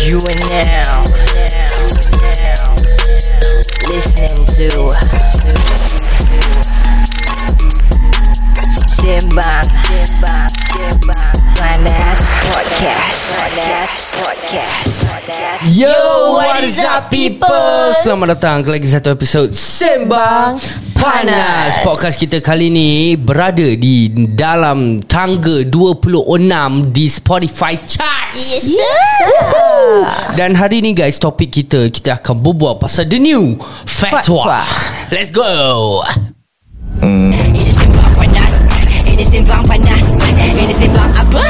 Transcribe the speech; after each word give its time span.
You 0.00 0.16
are 0.16 0.40
now. 0.48 1.04
Listening 3.92 4.48
to 4.56 4.68
Simbang 8.96 9.68
Panas 11.52 12.20
Podcast 12.48 13.20
Panas 13.36 13.92
Podcast. 14.16 14.96
Yo, 15.68 15.92
what 16.32 16.64
is 16.64 16.80
up 16.80 17.12
people? 17.12 17.92
Selamat 18.00 18.40
datang 18.40 18.64
ke 18.64 18.72
lagi 18.72 18.88
satu 18.88 19.12
episod 19.12 19.52
Sembang 19.52 20.56
Panas. 21.00 21.80
Podcast 21.80 22.20
kita 22.20 22.44
kali 22.44 22.68
ni 22.68 23.16
berada 23.16 23.64
di 23.72 24.12
dalam 24.36 25.00
tangga 25.00 25.64
26 25.64 26.28
di 26.92 27.08
Spotify 27.08 27.80
chart 27.80 28.36
Yes 28.36 28.76
sir. 28.76 30.04
Dan 30.36 30.52
hari 30.52 30.84
ni 30.84 30.92
guys 30.92 31.16
topik 31.16 31.48
kita 31.56 31.88
Kita 31.88 32.20
akan 32.20 32.44
berbual 32.44 32.76
pasal 32.76 33.08
the 33.08 33.16
new 33.16 33.56
Fatwa, 33.88 34.20
Fatwa. 34.20 34.60
Let's 35.08 35.32
go. 35.32 36.04
Ini 37.00 37.64
Simbang 37.72 38.12
Panas. 38.12 38.60
Ini 39.08 39.24
Simbang 39.24 39.64
Panas 39.64 40.09
Ini 40.40 40.72
Simbang 40.72 41.10
apa? 41.12 41.44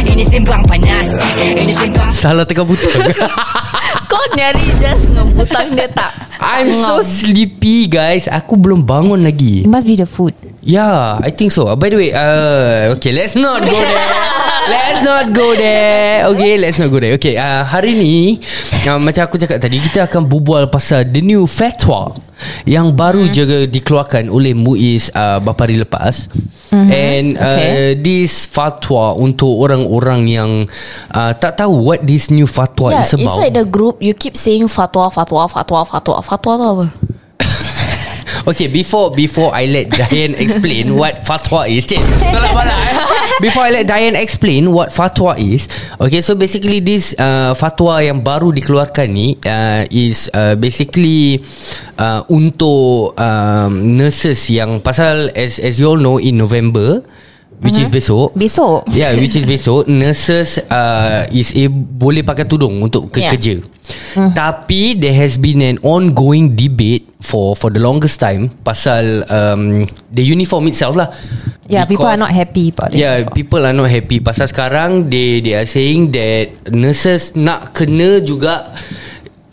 Ini 0.00 0.24
Simbang 0.24 0.62
Panas 0.64 1.12
Ini 1.44 1.72
Simbang 1.76 2.08
Salah 2.08 2.48
tengah 2.48 2.64
butang 2.64 3.12
Kau 4.10 4.24
nyari 4.32 4.64
just 4.80 5.04
ngebutang 5.12 5.76
dia 5.76 5.86
tak 5.92 6.16
I'm 6.40 6.72
so 6.72 7.04
sleepy 7.04 7.84
guys 7.86 8.26
Aku 8.32 8.56
belum 8.56 8.88
bangun 8.88 9.20
lagi 9.20 9.64
It 9.64 9.70
must 9.70 9.84
be 9.84 9.94
the 9.94 10.08
food 10.08 10.32
Yeah, 10.60 11.16
I 11.24 11.32
think 11.32 11.56
so. 11.56 11.72
By 11.72 11.88
the 11.88 11.96
way, 11.96 12.12
uh, 12.12 12.92
okay, 12.92 13.16
let's 13.16 13.32
not 13.32 13.64
go 13.64 13.72
there. 13.80 14.12
let's 14.76 15.00
not 15.00 15.32
go 15.32 15.56
there. 15.56 16.28
Okay, 16.28 16.60
let's 16.60 16.76
not 16.76 16.92
go 16.92 17.00
there. 17.00 17.16
Okay, 17.16 17.40
uh, 17.40 17.64
hari 17.64 17.96
ni 17.96 18.36
uh, 18.84 19.00
macam 19.00 19.24
aku 19.24 19.40
cakap 19.40 19.56
tadi, 19.56 19.80
kita 19.80 20.04
akan 20.04 20.28
berbual 20.28 20.68
pasal 20.68 21.08
the 21.08 21.24
new 21.24 21.48
fatwa 21.48 22.12
yang 22.64 22.92
baru 22.92 23.26
Hmm. 23.26 23.34
juga 23.34 23.56
dikeluarkan 23.64 24.28
oleh 24.28 24.56
MUIS 24.56 25.12
uh, 25.12 25.38
beberapa 25.38 25.66
hari 25.68 25.76
lepas. 25.78 26.28
And 26.70 27.34
uh. 27.34 27.42
Okay. 27.42 27.98
this 27.98 28.46
fatwa 28.46 29.12
untuk 29.14 29.50
orang-orang 29.50 30.20
yang 30.30 30.50
uh, 31.10 31.32
tak 31.34 31.58
tahu 31.58 31.82
what 31.82 32.06
this 32.06 32.30
new 32.30 32.46
fatwa 32.46 32.94
Yeah 32.94 33.02
is 33.02 33.12
about. 33.12 33.36
inside 33.42 33.54
the 33.58 33.66
group 33.66 33.98
You 33.98 34.14
keep 34.14 34.38
saying 34.38 34.70
fatwa 34.70 35.10
Fatwa 35.10 35.50
Fatwa 35.50 35.82
Fatwa 35.82 36.22
Fatwa 36.22 36.52
tu 36.54 36.62
apa 36.62 36.86
Okay, 38.46 38.68
before 38.68 39.12
before 39.12 39.54
I 39.54 39.66
let 39.66 39.90
Diane 39.92 40.34
explain 40.38 40.94
what 41.00 41.22
fatwa 41.22 41.68
is, 41.68 41.86
cik. 41.86 42.00
Salah 42.30 42.52
bala 42.52 42.74
eh. 42.74 42.94
Before 43.44 43.64
I 43.64 43.72
let 43.72 43.88
Diane 43.88 44.16
explain 44.20 44.68
what 44.68 44.92
fatwa 44.92 45.32
is, 45.40 45.64
okay, 45.96 46.20
so 46.20 46.36
basically 46.36 46.84
this 46.84 47.16
uh, 47.16 47.56
fatwa 47.56 48.04
yang 48.04 48.20
baru 48.20 48.52
dikeluarkan 48.52 49.08
ni 49.08 49.32
uh, 49.48 49.88
is 49.88 50.28
uh, 50.36 50.60
basically 50.60 51.40
uh, 51.96 52.20
untuk 52.28 53.16
um, 53.16 53.96
nurses 53.96 54.44
yang 54.52 54.84
pasal 54.84 55.32
as 55.32 55.56
as 55.56 55.80
you 55.80 55.88
all 55.88 56.00
know 56.00 56.20
in 56.20 56.36
November, 56.36 57.00
which 57.60 57.76
is 57.76 57.88
besok. 57.88 58.32
Besok 58.32 58.88
Yeah, 58.88 59.12
which 59.14 59.36
is 59.36 59.44
besok 59.52 59.84
nurses 59.84 60.60
uh, 60.66 61.28
is 61.30 61.52
a, 61.52 61.68
boleh 61.68 62.20
pakai 62.20 62.44
tudung 62.44 62.80
untuk 62.80 63.08
ke 63.08 63.20
Yeah. 63.20 63.32
kerja. 63.32 63.54
Tapi 64.32 64.94
there 64.96 65.12
has 65.12 65.34
been 65.34 65.60
an 65.60 65.76
ongoing 65.82 66.54
debate 66.54 67.10
for 67.20 67.52
for 67.52 67.68
the 67.68 67.78
longest 67.78 68.16
time 68.16 68.48
pasal 68.62 69.26
um, 69.28 69.84
the 70.08 70.22
uniform 70.22 70.66
itself 70.66 70.96
lah. 70.96 71.10
Yeah 71.70 71.86
people 71.86 72.06
are 72.06 72.18
not 72.18 72.34
happy 72.34 72.74
about 72.74 72.90
it 72.90 72.98
Yeah, 72.98 73.22
people 73.30 73.62
are 73.62 73.70
not 73.70 73.86
happy 73.86 74.18
pasal 74.18 74.50
sekarang 74.50 75.06
they 75.06 75.38
they 75.38 75.54
are 75.54 75.68
saying 75.68 76.10
that 76.10 76.50
nurses 76.66 77.38
nak 77.38 77.70
kena 77.70 78.18
juga 78.18 78.74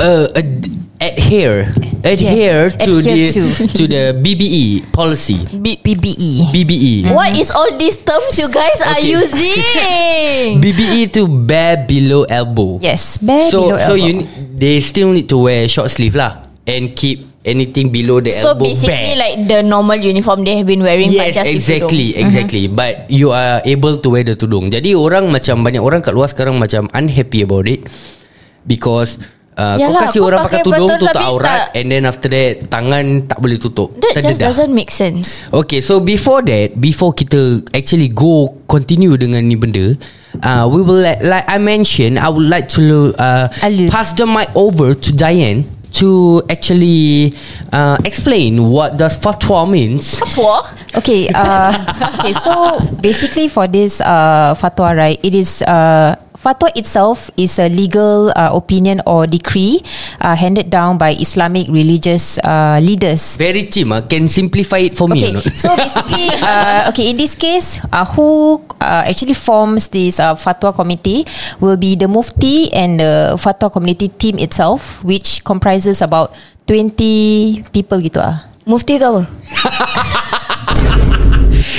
uh, 0.01 0.25
ad- 0.33 0.65
adhere 0.97 1.69
adhere 2.07 2.71
Yes, 2.71 2.79
to 2.87 2.91
the 2.99 3.15
to. 3.27 3.41
to 3.67 3.83
the 3.85 4.03
BBE 4.15 4.87
policy. 4.89 5.43
B- 5.51 5.75
PBE 5.77 6.49
BBE. 6.49 6.93
What 7.11 7.35
is 7.35 7.51
all 7.51 7.67
these 7.75 7.99
terms 7.99 8.39
you 8.39 8.47
guys 8.47 8.79
are 8.81 8.95
Okay. 8.97 9.11
using? 9.11 9.59
BBE 10.63 11.11
to 11.13 11.27
bare 11.27 11.83
below 11.83 12.23
elbow. 12.23 12.79
Yes 12.79 13.19
bare 13.19 13.51
so 13.51 13.67
below 13.67 13.77
so 13.77 13.93
elbow. 13.93 14.07
you 14.07 14.13
they 14.55 14.79
still 14.79 15.11
need 15.11 15.27
to 15.27 15.37
wear 15.37 15.67
short 15.67 15.91
sleeve 15.91 16.15
lah 16.15 16.47
and 16.63 16.95
keep 16.95 17.23
anything 17.47 17.87
below 17.87 18.19
the 18.19 18.27
so 18.31 18.51
elbow 18.51 18.67
basically 18.67 19.15
bare. 19.15 19.19
like 19.19 19.37
the 19.47 19.59
normal 19.63 19.95
uniform 19.95 20.43
they 20.43 20.59
have 20.59 20.67
been 20.67 20.83
wearing 20.83 21.07
but 21.11 21.31
Yes 21.31 21.39
just 21.39 21.47
with 21.47 21.63
exactly 21.63 22.11
tudung. 22.11 22.23
exactly 22.27 22.63
but 22.67 22.93
you 23.07 23.31
are 23.31 23.63
able 23.63 23.95
to 23.95 24.07
wear 24.11 24.23
the 24.23 24.35
tudung. 24.35 24.67
Jadi 24.67 24.95
orang 24.95 25.31
macam 25.31 25.63
banyak 25.63 25.79
orang 25.79 26.03
kat 26.03 26.11
luar 26.11 26.27
sekarang 26.27 26.59
macam 26.59 26.91
unhappy 26.91 27.43
about 27.43 27.67
it 27.67 27.87
because 28.67 29.15
Uh, 29.57 29.73
kau 29.73 29.81
Yalah, 29.89 30.01
kasih 30.05 30.19
kau 30.21 30.27
orang 30.29 30.39
pakai 30.45 30.61
tudung 30.61 30.85
tutup 30.85 31.17
aurat 31.17 31.73
tak- 31.73 31.81
and 31.81 31.85
then 31.89 32.05
after 32.05 32.29
that 32.29 32.61
tangan 32.69 33.25
tak 33.25 33.41
boleh 33.41 33.57
tutup. 33.57 33.89
That 33.97 34.21
just 34.21 34.37
Terdedah. 34.37 34.53
doesn't 34.53 34.73
make 34.77 34.93
sense. 34.93 35.41
Okay 35.49 35.81
so 35.81 35.97
before 35.97 36.45
that 36.45 36.77
Before 36.77 37.09
kita 37.09 37.65
actually 37.73 38.13
go 38.13 38.53
Continue 38.69 39.17
dengan 39.17 39.41
ni 39.41 39.57
benda 39.57 39.97
uh, 40.45 40.69
We 40.69 40.85
will 40.85 41.01
let, 41.01 41.25
Like 41.25 41.49
I 41.49 41.57
mentioned 41.57 42.21
I 42.21 42.29
would 42.29 42.45
like 42.45 42.69
to 42.77 43.15
uh. 43.17 43.49
Pass 43.89 44.13
the 44.13 44.29
mic 44.29 44.53
over 44.53 44.93
to 44.93 45.09
Diane 45.09 45.65
To 45.97 46.43
actually 46.51 47.33
uh, 47.73 47.97
Explain 48.05 48.61
What 48.69 49.01
does 49.01 49.17
fatwa 49.17 49.65
means 49.65 50.21
Fatwa? 50.21 50.67
Okay, 50.95 51.29
uh, 51.29 51.73
okay. 52.17 52.33
So 52.33 52.79
basically, 52.97 53.51
for 53.53 53.67
this 53.69 54.01
uh, 54.01 54.55
fatwa, 54.57 54.97
right? 54.97 55.19
It 55.21 55.35
is 55.37 55.61
uh, 55.61 56.15
fatwa 56.47 56.71
itself 56.79 57.27
is 57.35 57.59
a 57.59 57.67
legal 57.67 58.31
uh, 58.31 58.55
opinion 58.55 59.03
or 59.03 59.27
decree 59.27 59.83
uh, 60.23 60.31
handed 60.31 60.71
down 60.71 60.95
by 60.95 61.11
Islamic 61.19 61.67
religious 61.67 62.39
uh, 62.39 62.79
leaders. 62.79 63.35
Very 63.35 63.67
cheap 63.67 63.91
uh. 63.91 63.99
Can 64.07 64.31
simplify 64.31 64.87
it 64.87 64.95
for 64.95 65.11
me 65.11 65.19
Okay, 65.19 65.35
or 65.35 65.43
not? 65.43 65.51
so 65.59 65.75
basically, 65.75 66.31
uh, 66.39 66.87
okay, 66.87 67.11
in 67.11 67.19
this 67.19 67.35
case, 67.35 67.83
uh, 67.91 68.07
who 68.15 68.63
uh, 68.79 69.03
actually 69.03 69.35
forms 69.35 69.91
this 69.91 70.23
uh, 70.23 70.39
fatwa 70.39 70.71
committee 70.71 71.27
will 71.59 71.75
be 71.75 71.99
the 71.99 72.07
mufti 72.07 72.71
and 72.71 73.03
the 73.03 73.35
fatwa 73.35 73.67
community 73.67 74.07
team 74.07 74.39
itself, 74.39 75.03
which 75.03 75.43
comprises 75.43 75.99
about 75.99 76.31
20 76.71 77.67
people 77.75 77.99
gitu 77.99 78.23
ah. 78.23 78.47
Mufti 78.63 78.99
tu 78.99 79.03
apa? 79.03 79.23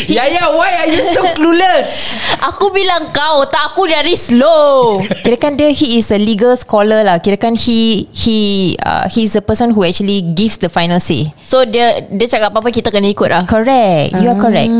Yaya 0.08 0.44
why 0.54 0.70
are 0.84 0.90
you 0.90 1.02
so 1.04 1.22
clueless 1.36 2.18
Aku 2.38 2.70
bilang 2.70 3.10
kau 3.10 3.46
Tak 3.50 3.74
aku 3.74 3.90
dari 3.90 4.14
slow 4.14 4.98
Kirakan 5.24 5.58
dia 5.58 5.70
he 5.74 5.98
is 5.98 6.08
a 6.14 6.18
legal 6.20 6.54
scholar 6.54 7.02
lah. 7.02 7.18
Kirakan 7.18 7.58
he 7.58 8.06
he 8.14 8.38
uh, 8.82 9.06
he's 9.10 9.34
the 9.34 9.42
person 9.42 9.74
who 9.74 9.82
actually 9.82 10.22
gives 10.22 10.56
the 10.62 10.70
final 10.70 11.02
say. 11.02 11.30
So 11.42 11.66
dia 11.66 12.06
Dia 12.08 12.26
cakap 12.30 12.54
apa-apa 12.54 12.70
Kita 12.70 12.88
kena 12.94 13.10
ikut 13.10 13.28
lah 13.28 13.42
Correct. 13.44 14.18
You 14.22 14.30
are 14.32 14.38
correct. 14.38 14.70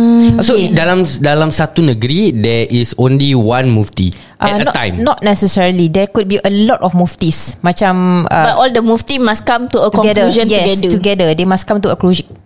So 0.43 0.55
dalam 0.73 1.03
dalam 1.21 1.51
satu 1.51 1.83
negeri 1.83 2.31
There 2.33 2.67
is 2.71 2.95
only 2.97 3.35
one 3.35 3.69
mufti 3.75 4.15
Uh, 4.39 4.63
not, 4.63 4.71
time 4.75 5.03
Not 5.03 5.19
necessarily. 5.27 5.91
There 5.91 6.07
could 6.07 6.31
be 6.31 6.39
a 6.39 6.51
lot 6.51 6.79
of 6.79 6.95
muftis. 6.95 7.59
Macam 7.59 8.23
But 8.31 8.55
uh, 8.55 8.63
all 8.63 8.71
the 8.71 8.83
mufti 8.87 9.19
Must 9.19 9.43
come 9.43 9.67
to 9.75 9.83
a 9.83 9.91
together. 9.91 10.31
conclusion 10.31 10.47
yes, 10.47 10.79
together 10.79 10.91
together. 10.95 11.29
They 11.35 11.45
must 11.45 11.67
come 11.67 11.83
to 11.83 11.91
a 11.91 11.97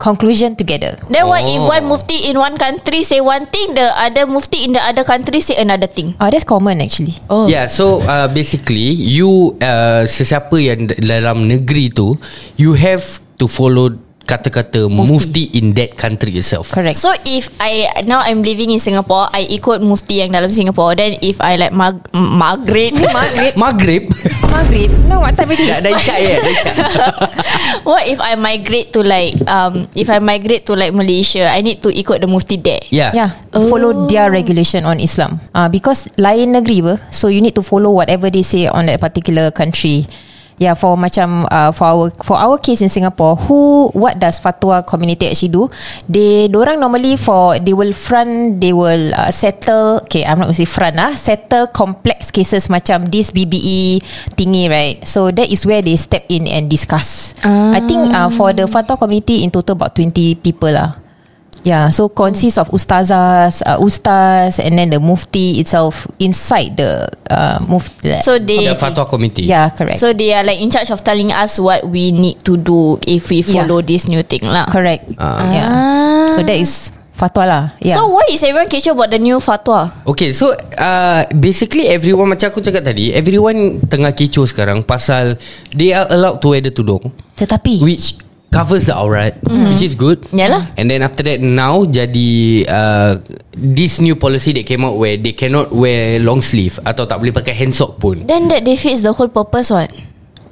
conclusion, 0.00 0.56
together. 0.56 0.96
Then 1.12 1.28
what 1.28 1.44
if 1.44 1.60
Oh. 1.60 1.68
one 1.68 1.84
mufti 1.84 2.32
in 2.32 2.40
one 2.40 2.56
country 2.56 3.04
say 3.04 3.20
one 3.20 3.44
thing, 3.44 3.76
the 3.76 3.92
other 3.92 4.24
mufti 4.24 4.64
in 4.64 4.72
the 4.72 4.80
other 4.80 5.04
country 5.04 5.44
say 5.44 5.60
another 5.60 5.86
thing? 5.86 6.16
Oh, 6.16 6.32
that's 6.32 6.48
common 6.48 6.80
actually. 6.80 7.12
Oh. 7.28 7.44
Yeah, 7.46 7.68
so 7.68 8.00
uh, 8.08 8.32
basically 8.32 8.96
you 8.96 9.60
uh, 9.60 10.08
sesiapa 10.08 10.56
yang 10.56 10.88
dalam 10.96 11.44
negeri 11.44 11.92
tu, 11.92 12.16
you 12.56 12.72
have 12.72 13.04
to 13.36 13.44
follow 13.44 13.92
kata-kata 14.24 14.86
mufti. 14.86 15.10
mufti 15.12 15.42
in 15.58 15.74
that 15.74 15.94
country 15.98 16.32
itself. 16.38 16.70
Correct. 16.72 16.96
So 16.98 17.12
if 17.26 17.50
I 17.58 17.90
now 18.06 18.22
I'm 18.22 18.42
living 18.42 18.70
in 18.70 18.80
Singapore, 18.80 19.28
I 19.30 19.46
ikut 19.50 19.82
mufti 19.82 20.22
yang 20.22 20.32
dalam 20.32 20.48
Singapore. 20.48 20.94
Then 20.94 21.18
if 21.20 21.42
I 21.42 21.58
like 21.58 21.74
mag 21.74 21.98
Margaret, 22.14 22.94
Margaret. 23.16 23.54
Maghrib 23.58 24.04
Maghrib. 24.48 24.90
No, 25.10 25.20
what 25.24 25.34
time 25.34 25.50
already? 25.50 25.66
Dah 25.68 25.78
dah 25.82 25.90
isyak 25.92 26.18
ya 26.18 26.36
Dah 26.38 26.52
isyak 26.52 26.76
what 27.88 28.04
if 28.06 28.18
I 28.22 28.34
migrate 28.38 28.94
to 28.94 29.00
like 29.02 29.34
um 29.48 29.86
if 29.98 30.08
I 30.08 30.18
migrate 30.22 30.64
to 30.70 30.78
like 30.78 30.94
Malaysia, 30.94 31.50
I 31.50 31.60
need 31.60 31.82
to 31.82 31.90
ikut 31.90 32.22
the 32.22 32.28
mufti 32.30 32.56
there. 32.56 32.82
Yeah, 32.88 33.10
Yeah, 33.12 33.30
follow 33.52 34.06
their 34.08 34.30
regulation 34.30 34.84
on 34.88 35.00
Islam. 35.02 35.40
Uh, 35.52 35.68
because 35.68 36.08
lain 36.16 36.54
negeri 36.56 36.80
ber, 36.80 36.96
so 37.10 37.28
you 37.28 37.40
need 37.42 37.54
to 37.58 37.64
follow 37.64 37.90
whatever 37.92 38.30
they 38.30 38.42
say 38.46 38.68
on 38.68 38.86
that 38.86 39.00
particular 39.02 39.50
country. 39.50 40.06
Yeah, 40.60 40.76
for 40.76 40.94
macam 41.00 41.48
uh, 41.48 41.72
for 41.72 41.86
our 41.88 42.04
for 42.22 42.36
our 42.36 42.56
case 42.60 42.84
in 42.84 42.90
Singapore, 42.92 43.36
who 43.48 43.88
what 43.96 44.20
does 44.20 44.38
fatwa 44.38 44.84
community 44.84 45.28
actually 45.28 45.52
do? 45.52 45.72
They 46.08 46.48
orang 46.52 46.80
normally 46.80 47.16
for 47.16 47.56
they 47.58 47.72
will 47.72 47.96
front 47.96 48.60
they 48.60 48.72
will 48.76 49.12
uh, 49.16 49.32
settle. 49.32 50.04
Okay, 50.06 50.22
I'm 50.24 50.38
not 50.38 50.52
going 50.52 50.58
to 50.58 50.62
say 50.62 50.68
front 50.68 51.00
ah, 51.00 51.16
settle 51.16 51.66
complex 51.72 52.30
cases 52.30 52.68
macam 52.68 53.08
this 53.08 53.32
BBE 53.32 54.04
thingy 54.36 54.68
right. 54.68 55.00
So 55.02 55.32
that 55.32 55.48
is 55.48 55.64
where 55.64 55.80
they 55.80 55.96
step 55.96 56.28
in 56.28 56.46
and 56.46 56.68
discuss. 56.68 57.34
I 57.42 57.80
think 57.84 58.12
uh, 58.12 58.28
for 58.30 58.52
the 58.52 58.68
fatwa 58.68 58.96
community 59.00 59.42
in 59.42 59.50
total 59.50 59.74
about 59.76 59.96
20 59.96 60.40
people 60.40 60.70
lah. 60.70 61.02
Yeah, 61.62 61.94
so 61.94 62.10
consists 62.10 62.58
of 62.58 62.66
ustazas, 62.74 63.62
uh, 63.62 63.78
ustaz, 63.78 64.58
and 64.58 64.74
then 64.74 64.90
the 64.90 64.98
mufti 64.98 65.62
itself 65.62 66.10
inside 66.18 66.74
the 66.74 67.06
uh, 67.30 67.62
mufti. 67.70 68.18
So 68.22 68.42
they 68.42 68.66
The 68.66 68.74
fatwa 68.74 69.06
committee. 69.06 69.46
yeah, 69.46 69.70
correct. 69.70 70.02
So 70.02 70.10
they 70.10 70.34
are 70.34 70.42
like 70.42 70.58
in 70.58 70.74
charge 70.74 70.90
of 70.90 71.06
telling 71.06 71.30
us 71.30 71.62
what 71.62 71.86
we 71.86 72.10
need 72.10 72.42
to 72.50 72.58
do 72.58 72.98
if 73.06 73.30
we 73.30 73.46
Yeah. 73.46 73.62
follow 73.62 73.78
this 73.78 74.10
new 74.10 74.26
thing 74.26 74.42
lah. 74.42 74.66
correct. 74.74 75.06
Ah. 75.22 75.38
Yeah. 75.54 75.70
So 76.34 76.38
that 76.42 76.58
is 76.58 76.90
fatwa 77.14 77.42
lah. 77.46 77.64
Yeah. 77.78 77.94
So 77.94 78.10
why 78.10 78.26
is 78.26 78.42
everyone 78.42 78.66
kecoh 78.66 78.98
about 78.98 79.14
the 79.14 79.22
new 79.22 79.38
fatwa? 79.38 79.86
Okay 80.02 80.34
so 80.34 80.50
uh, 80.58 81.22
Basically 81.30 81.86
everyone 81.86 82.26
Macam 82.34 82.50
aku 82.50 82.58
cakap 82.58 82.82
tadi 82.82 83.14
Everyone 83.14 83.78
tengah 83.86 84.10
kecoh 84.10 84.48
sekarang 84.48 84.82
Pasal 84.82 85.38
They 85.70 85.94
are 85.94 86.08
allowed 86.10 86.42
to 86.42 86.50
wear 86.50 86.64
the 86.64 86.74
tudung 86.74 87.12
tetapi 87.38 87.78
Which 87.84 88.18
covers 88.52 88.86
the 88.86 88.94
aurat 88.94 89.40
Which 89.48 89.80
is 89.82 89.96
good 89.96 90.22
Yalah. 90.30 90.68
And 90.76 90.92
then 90.92 91.00
after 91.00 91.24
that 91.24 91.40
Now 91.40 91.88
jadi 91.88 92.30
uh, 92.68 93.18
This 93.56 93.98
new 93.98 94.14
policy 94.14 94.52
that 94.60 94.68
came 94.68 94.84
out 94.84 95.00
Where 95.00 95.16
they 95.16 95.32
cannot 95.32 95.72
wear 95.72 96.20
long 96.20 96.44
sleeve 96.44 96.76
Atau 96.84 97.08
tak 97.08 97.18
boleh 97.18 97.32
pakai 97.32 97.56
hand 97.56 97.72
sock 97.72 97.96
pun 97.96 98.28
Then 98.28 98.52
that 98.52 98.62
defeats 98.68 99.00
the 99.00 99.16
whole 99.16 99.32
purpose 99.32 99.72
what? 99.72 99.88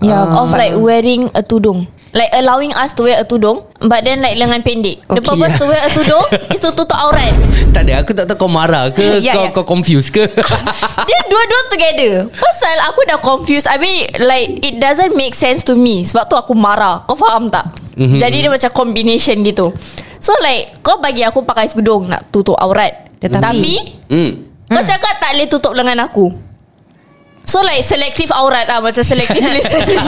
Yeah, 0.00 0.24
Of 0.32 0.56
like 0.56 0.80
wearing 0.80 1.28
a 1.36 1.44
tudung. 1.44 1.84
Like 2.10 2.34
allowing 2.34 2.74
us 2.74 2.90
to 2.94 3.06
wear 3.06 3.16
a 3.16 3.24
tudung 3.24 3.62
But 3.78 4.02
then 4.02 4.18
like 4.18 4.34
lengan 4.34 4.60
pendek. 4.60 4.98
The 5.06 5.14
Okay, 5.14 5.22
purpose 5.22 5.54
yeah. 5.54 5.60
to 5.62 5.66
wear 5.70 5.78
a 5.78 5.90
tudung 5.90 6.26
Is 6.52 6.58
to 6.58 6.74
tutup 6.74 6.98
aurat. 6.98 7.30
Tak 7.70 7.86
ada 7.86 8.02
Aku 8.02 8.10
tak 8.10 8.26
tahu 8.26 8.44
kau 8.44 8.50
marah 8.50 8.90
ke 8.90 8.98
Ya, 9.22 9.30
kau, 9.30 9.44
ya. 9.46 9.50
kau 9.52 9.62
confused 9.64 10.10
ke? 10.10 10.26
Dia 11.08 11.18
dua-dua 11.24 11.60
together. 11.70 12.12
Pasal 12.28 12.76
aku 12.84 13.00
dah 13.04 13.14
confused. 13.16 13.64
I 13.64 13.78
mean 13.78 14.10
like 14.18 14.58
It 14.58 14.78
doesn't 14.78 15.14
make 15.14 15.32
sense 15.32 15.62
to 15.64 15.78
me. 15.78 16.02
Sebab 16.02 16.26
tu 16.26 16.34
aku 16.34 16.50
marah. 16.50 17.06
Kau 17.06 17.14
faham 17.14 17.46
tak? 17.46 17.70
Mm-hmm. 17.94 18.18
Jadi 18.18 18.36
dia 18.42 18.50
macam 18.50 18.70
combination 18.74 19.36
gitu. 19.40 19.70
So 20.18 20.34
like 20.40 20.82
Kau 20.82 20.98
bagi 20.98 21.22
aku 21.22 21.42
pakai 21.42 21.70
tudung 21.70 22.10
Nak 22.10 22.26
tutup 22.28 22.58
aurat. 22.58 23.06
Tetapi- 23.16 23.38
Tapi 23.38 23.74
hmm. 24.10 24.30
Kau 24.66 24.82
cakap 24.82 25.14
tak 25.16 25.30
boleh 25.34 25.46
tutup 25.46 25.78
lengan 25.78 26.02
aku. 26.02 26.26
So 27.46 27.62
like 27.62 27.82
Selective 27.82 28.34
aurat 28.34 28.66
lah. 28.66 28.82
Macam 28.82 28.98
selective 29.00 29.46
listening 29.46 30.02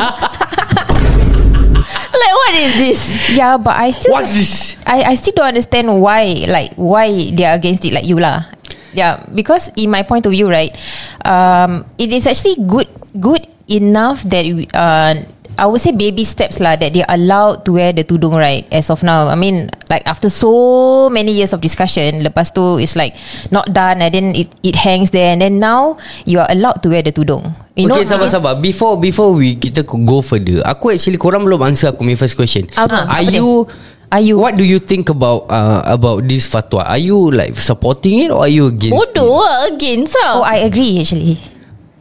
Like 2.22 2.34
what 2.38 2.54
is 2.54 2.72
this? 2.78 3.00
yeah, 3.34 3.58
but 3.58 3.74
I 3.74 3.90
still 3.90 4.14
What's 4.14 4.34
this? 4.34 4.78
I 4.86 5.12
I 5.12 5.14
still 5.18 5.34
don't 5.34 5.50
understand 5.50 5.90
why 5.98 6.46
like 6.46 6.70
why 6.78 7.10
they 7.34 7.42
are 7.42 7.58
against 7.58 7.82
it 7.82 7.90
like 7.90 8.06
you 8.06 8.22
lah. 8.22 8.46
Yeah, 8.92 9.24
because 9.32 9.72
in 9.74 9.88
my 9.90 10.04
point 10.04 10.28
of 10.28 10.36
view, 10.36 10.52
right, 10.52 10.70
um, 11.24 11.88
it 11.96 12.12
is 12.12 12.28
actually 12.28 12.60
good 12.68 12.86
good 13.16 13.48
enough 13.64 14.20
that 14.28 14.44
we, 14.44 14.68
uh, 14.76 15.16
I 15.58 15.66
would 15.68 15.80
say 15.80 15.92
baby 15.92 16.24
steps 16.24 16.58
lah 16.58 16.74
that 16.76 16.92
they 16.92 17.04
are 17.04 17.12
allowed 17.14 17.64
to 17.68 17.76
wear 17.76 17.92
the 17.92 18.02
tudung 18.02 18.34
right 18.34 18.64
as 18.72 18.88
of 18.88 19.04
now. 19.04 19.28
I 19.28 19.36
mean, 19.36 19.68
like 19.92 20.02
after 20.08 20.32
so 20.32 21.08
many 21.12 21.32
years 21.32 21.52
of 21.52 21.60
discussion, 21.60 22.24
lepas 22.24 22.50
tu 22.56 22.80
it's 22.80 22.96
like 22.96 23.14
not 23.52 23.70
done 23.70 24.00
and 24.00 24.10
then 24.12 24.26
it 24.32 24.48
it 24.64 24.74
hangs 24.80 25.12
there 25.12 25.30
and 25.32 25.44
then 25.44 25.60
now 25.60 26.00
you 26.24 26.40
are 26.40 26.48
allowed 26.50 26.80
to 26.82 26.90
wear 26.90 27.04
the 27.04 27.12
tudung. 27.12 27.52
You 27.76 27.88
okay, 27.88 28.04
know, 28.04 28.08
sabar 28.08 28.28
sabar. 28.28 28.52
Before 28.60 28.96
before 29.00 29.32
we 29.36 29.56
kita 29.56 29.84
go 29.84 30.20
further, 30.20 30.60
aku 30.64 30.92
actually 30.92 31.16
korang 31.20 31.44
belum 31.44 31.62
answer 31.64 31.92
aku 31.92 32.04
punya 32.04 32.16
first 32.18 32.36
question. 32.36 32.68
Apa? 32.76 33.08
Are 33.08 33.20
Apa 33.20 33.28
dia? 33.28 33.40
you 33.40 33.68
Are 34.12 34.20
you- 34.20 34.36
What 34.36 34.60
do 34.60 34.64
you 34.68 34.76
think 34.76 35.08
about 35.08 35.48
uh, 35.48 35.80
about 35.88 36.28
this 36.28 36.44
fatwa? 36.44 36.84
Are 36.84 37.00
you 37.00 37.32
like 37.32 37.56
supporting 37.56 38.20
it 38.20 38.28
or 38.28 38.44
are 38.44 38.52
you 38.52 38.68
against? 38.68 38.92
it? 38.92 39.16
Bodoh 39.16 39.40
lah 39.40 39.72
Against 39.72 40.12
Oh, 40.20 40.44
I 40.44 40.68
agree 40.68 41.00
actually. 41.00 41.40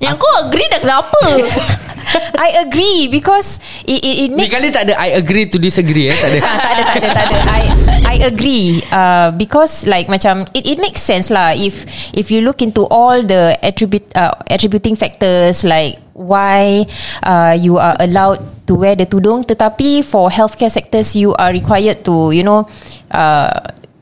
Yang 0.02 0.16
kau 0.18 0.34
agree 0.42 0.68
dah 0.74 0.82
kenapa? 0.82 1.22
I 2.46 2.66
agree 2.66 3.08
because 3.08 3.62
it 3.86 4.02
it, 4.02 4.16
it 4.28 4.30
Ni 4.34 4.44
makes 4.44 4.52
kali 4.52 4.68
tak 4.74 4.90
ada 4.90 4.98
I 4.98 5.16
agree 5.16 5.48
to 5.48 5.62
disagree 5.62 6.10
eh 6.10 6.18
tak 6.18 6.30
ada. 6.34 6.40
Ah, 6.42 6.58
tak 6.66 6.72
ada 6.74 6.84
tak 6.84 6.98
ada 6.98 7.08
tak 7.14 7.26
ada 7.30 7.38
I 7.48 7.62
I 8.02 8.16
agree 8.28 8.82
uh, 8.92 9.30
because 9.38 9.86
like 9.86 10.10
macam 10.10 10.50
it 10.58 10.66
it 10.66 10.78
makes 10.82 11.00
sense 11.00 11.30
lah 11.30 11.54
if 11.54 11.86
if 12.18 12.34
you 12.34 12.42
look 12.42 12.60
into 12.60 12.84
all 12.90 13.22
the 13.22 13.56
attribute 13.62 14.04
uh, 14.18 14.34
attributing 14.50 14.98
factors 14.98 15.64
like 15.64 16.02
why 16.18 16.84
uh, 17.24 17.54
you 17.56 17.78
are 17.78 17.96
allowed 18.02 18.42
to 18.68 18.76
wear 18.76 18.98
the 18.98 19.06
tudung 19.06 19.46
tetapi 19.46 20.04
for 20.04 20.28
healthcare 20.34 20.74
sectors 20.74 21.14
you 21.16 21.32
are 21.38 21.54
required 21.54 22.04
to 22.04 22.34
you 22.36 22.44
know 22.44 22.66
uh, 23.14 23.54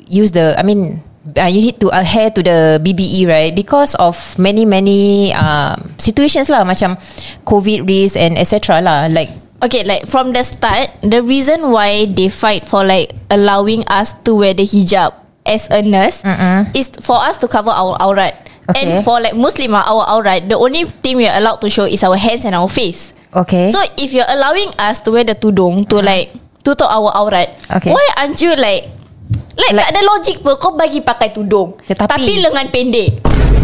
use 0.10 0.32
the 0.32 0.56
I 0.58 0.64
mean 0.64 1.04
uh, 1.38 1.50
you 1.50 1.62
need 1.62 1.78
to 1.80 1.90
adhere 1.94 2.30
to 2.32 2.42
the 2.42 2.58
BBE 2.82 3.28
right 3.28 3.52
because 3.54 3.94
of 4.00 4.16
many 4.40 4.66
many 4.66 5.30
uh, 5.34 5.76
situations 5.98 6.50
lah 6.50 6.64
macam 6.64 6.96
COVID 7.46 7.86
risk 7.86 8.16
and 8.18 8.38
etc 8.38 8.80
lah 8.82 9.06
like 9.12 9.30
Okay, 9.60 9.84
like 9.84 10.08
from 10.08 10.32
the 10.32 10.40
start, 10.40 10.88
the 11.04 11.20
reason 11.20 11.76
why 11.76 12.08
they 12.08 12.32
fight 12.32 12.64
for 12.64 12.80
like 12.88 13.12
allowing 13.28 13.84
us 13.92 14.16
to 14.24 14.32
wear 14.32 14.56
the 14.56 14.64
hijab 14.64 15.12
as 15.44 15.68
a 15.68 15.84
nurse 15.84 16.24
Mm-mm. 16.24 16.72
is 16.72 16.88
for 17.04 17.20
us 17.20 17.36
to 17.44 17.48
cover 17.52 17.68
our 17.68 18.00
aurat. 18.00 18.40
Okay. 18.72 18.88
And 18.88 19.04
for 19.04 19.20
like 19.20 19.36
Muslimah, 19.36 19.84
our 19.84 20.08
aurat, 20.16 20.48
the 20.48 20.56
only 20.56 20.88
thing 21.04 21.20
we 21.20 21.28
are 21.28 21.36
allowed 21.36 21.60
to 21.60 21.70
show 21.70 21.84
is 21.84 22.00
our 22.08 22.16
hands 22.16 22.48
and 22.48 22.56
our 22.56 22.72
face. 22.72 23.12
okay 23.36 23.68
So 23.68 23.84
if 24.00 24.16
you're 24.16 24.32
allowing 24.32 24.72
us 24.80 25.04
to 25.04 25.12
wear 25.12 25.28
the 25.28 25.36
tudung 25.36 25.84
to 25.92 26.00
like 26.00 26.32
tutup 26.64 26.88
our 26.88 27.12
aurat, 27.12 27.52
Okay. 27.68 27.92
why 27.92 28.06
aren't 28.16 28.40
you 28.40 28.56
like 28.56 28.88
like, 29.56 29.72
Like- 29.72 29.82
tak 29.82 29.90
ada 29.92 30.02
logic 30.04 30.36
pun 30.40 30.54
kau 30.56 30.74
bagi 30.74 31.00
pakai 31.00 31.30
tudung 31.30 31.78
Tetapi- 31.82 32.10
tapi 32.10 32.34
lengan 32.40 32.68
pendek. 32.68 33.10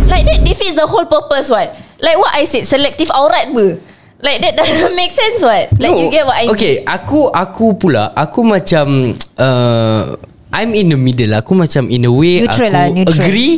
Like 0.06 0.24
that 0.24 0.42
defeats 0.42 0.74
the 0.74 0.86
whole 0.86 1.06
purpose 1.06 1.50
what? 1.50 1.74
Like 1.98 2.16
what 2.16 2.30
I 2.32 2.46
said, 2.46 2.64
selective 2.64 3.10
aurat 3.10 3.50
ber. 3.50 3.82
Like 4.22 4.40
that 4.40 4.54
doesn't 4.60 4.94
make 4.94 5.12
sense 5.12 5.42
what? 5.42 5.70
Like 5.76 5.94
you 5.94 6.08
get 6.10 6.24
what 6.24 6.38
I 6.38 6.46
Okay, 6.50 6.82
mean? 6.82 6.88
aku 6.88 7.28
aku 7.28 7.74
pula 7.74 8.14
aku 8.14 8.42
macam 8.42 9.12
uh, 9.36 10.14
I'm 10.54 10.72
in 10.72 10.88
the 10.88 10.96
middle. 10.96 11.36
Aku 11.36 11.52
macam 11.52 11.90
in 11.90 12.06
a 12.06 12.14
way 12.14 12.40
Neutral 12.40 12.70
aku 12.70 12.78
lah, 12.78 12.86
neutral. 12.88 13.18
agree 13.20 13.54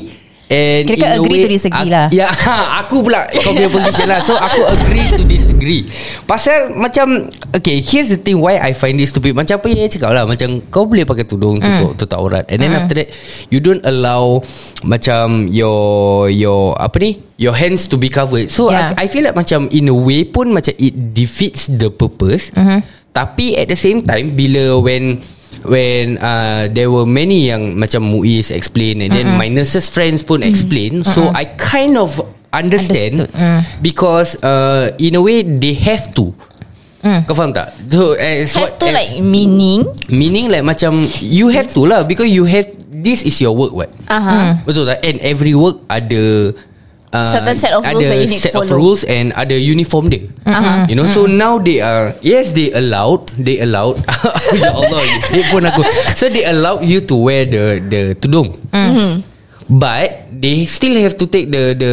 and 0.47 0.88
Kira-kira 0.88 1.19
agree 1.19 1.39
way, 1.39 1.45
to 1.45 1.51
disagree 1.51 1.91
lah. 1.91 2.07
Ya, 2.15 2.31
aku 2.81 3.03
pula 3.03 3.27
kau 3.31 3.51
punya 3.51 3.67
position 3.67 4.07
lah. 4.07 4.19
So 4.19 4.33
aku 4.33 4.63
agree 4.63 5.07
to 5.11 5.23
disagree. 5.23 5.83
Pasal 6.23 6.71
macam 6.71 7.27
okay, 7.51 7.83
here's 7.83 8.07
the 8.07 8.19
thing 8.19 8.39
why 8.39 8.55
I 8.57 8.71
find 8.71 8.95
this 8.95 9.11
stupid. 9.11 9.35
Macam 9.35 9.59
apa 9.59 9.67
yang 9.67 9.91
cakap 9.91 10.11
lah 10.11 10.23
macam 10.23 10.63
kau 10.67 10.88
boleh 10.88 11.03
pakai 11.03 11.23
tudung 11.23 11.59
tutup 11.59 11.91
Mm. 11.94 11.99
tutup 11.99 12.17
aurat 12.17 12.47
and 12.47 12.57
then 12.57 12.71
after 12.71 12.95
that 12.95 13.11
you 13.51 13.59
don't 13.59 13.83
allow 13.83 14.39
macam 14.81 15.49
your 15.49 16.25
your 16.27 16.73
apa 16.77 16.95
ni 17.01 17.11
your 17.35 17.53
hands 17.53 17.85
to 17.85 17.95
be 17.95 18.07
covered. 18.07 18.47
So 18.47 18.71
Yeah. 18.71 18.95
I, 18.95 19.03
I 19.03 19.11
feel 19.11 19.23
like 19.23 19.35
macam 19.35 19.67
in 19.69 19.88
a 19.88 19.95
way 19.95 20.23
pun 20.23 20.51
macam 20.51 20.73
it 20.75 20.95
defeats 21.13 21.67
the 21.67 21.91
purpose. 21.91 22.49
Mm-hmm. 22.55 22.79
Tapi 23.11 23.57
at 23.57 23.67
the 23.67 23.77
same 23.77 24.01
time 24.01 24.31
bila 24.31 24.77
when 24.77 25.19
when 25.63 26.18
uh, 26.18 26.68
there 26.69 26.89
were 26.89 27.06
many 27.06 27.50
yang 27.50 27.74
macam 27.74 28.04
Muiz 28.04 28.51
explain 28.51 29.01
and 29.01 29.12
then 29.12 29.27
my 29.33 29.48
nurses 29.48 29.88
friends 29.88 30.21
pun 30.21 30.44
explain. 30.44 31.01
So 31.01 31.31
I 31.31 31.57
kind 31.57 31.95
of 31.95 32.18
understand 32.50 33.27
Understood. 33.27 33.36
Mm. 33.36 33.62
because 33.81 34.30
uh, 34.42 34.92
in 34.97 35.16
a 35.16 35.21
way 35.21 35.42
they 35.42 35.73
have 35.78 36.11
to. 36.16 36.33
Kau 37.07 37.31
faham 37.31 37.56
tak? 37.56 37.71
So, 37.87 38.19
as 38.19 38.52
Have 38.52 38.68
what- 38.68 38.83
to 38.83 38.92
as- 38.92 38.97
like 38.99 39.11
meaning. 39.23 39.87
Meaning 40.11 40.52
like 40.52 40.66
macam 40.66 41.07
You 41.23 41.47
have 41.56 41.71
to 41.71 41.87
lah 41.87 42.04
Because 42.04 42.28
you 42.28 42.44
have 42.44 42.68
This 42.83 43.23
is 43.23 43.40
your 43.40 43.56
work 43.56 43.71
what 43.71 43.87
Aha. 44.11 44.59
Betul 44.68 44.83
tak 44.83 44.99
And 45.07 45.16
every 45.23 45.56
work 45.56 45.87
ada 45.87 46.52
uh, 47.14 47.23
Certain 47.23 47.56
set 47.56 47.71
of 47.71 47.83
rules 47.83 48.07
that 48.07 48.18
you 48.19 48.28
need 48.28 48.42
to 48.42 48.47
set 48.52 48.56
of 48.56 48.68
follow. 48.68 48.78
rules 48.80 49.02
And 49.04 49.31
ada 49.35 49.56
uniform 49.56 50.09
dia 50.11 50.28
Aha. 50.44 50.87
You 50.92 50.95
know 50.95 51.07
So 51.07 51.26
now 51.26 51.59
they 51.59 51.80
are 51.80 52.16
Yes 52.19 52.52
they 52.52 52.71
allowed 52.71 53.28
They 53.35 53.59
allowed 53.59 53.99
Ya 54.56 54.71
Allah 54.71 55.04
Headphone 55.31 55.68
aku 55.68 55.83
So 56.16 56.28
they 56.28 56.44
allowed 56.44 56.83
you 56.83 56.99
to 57.04 57.16
wear 57.16 57.47
the 57.47 57.80
The 57.80 58.02
tudung 58.18 58.56
Mm-hmm. 58.71 59.35
But 59.68 60.31
they 60.31 60.64
still 60.64 60.95
have 61.04 61.19
to 61.19 61.28
take 61.28 61.52
the 61.52 61.76
the 61.76 61.92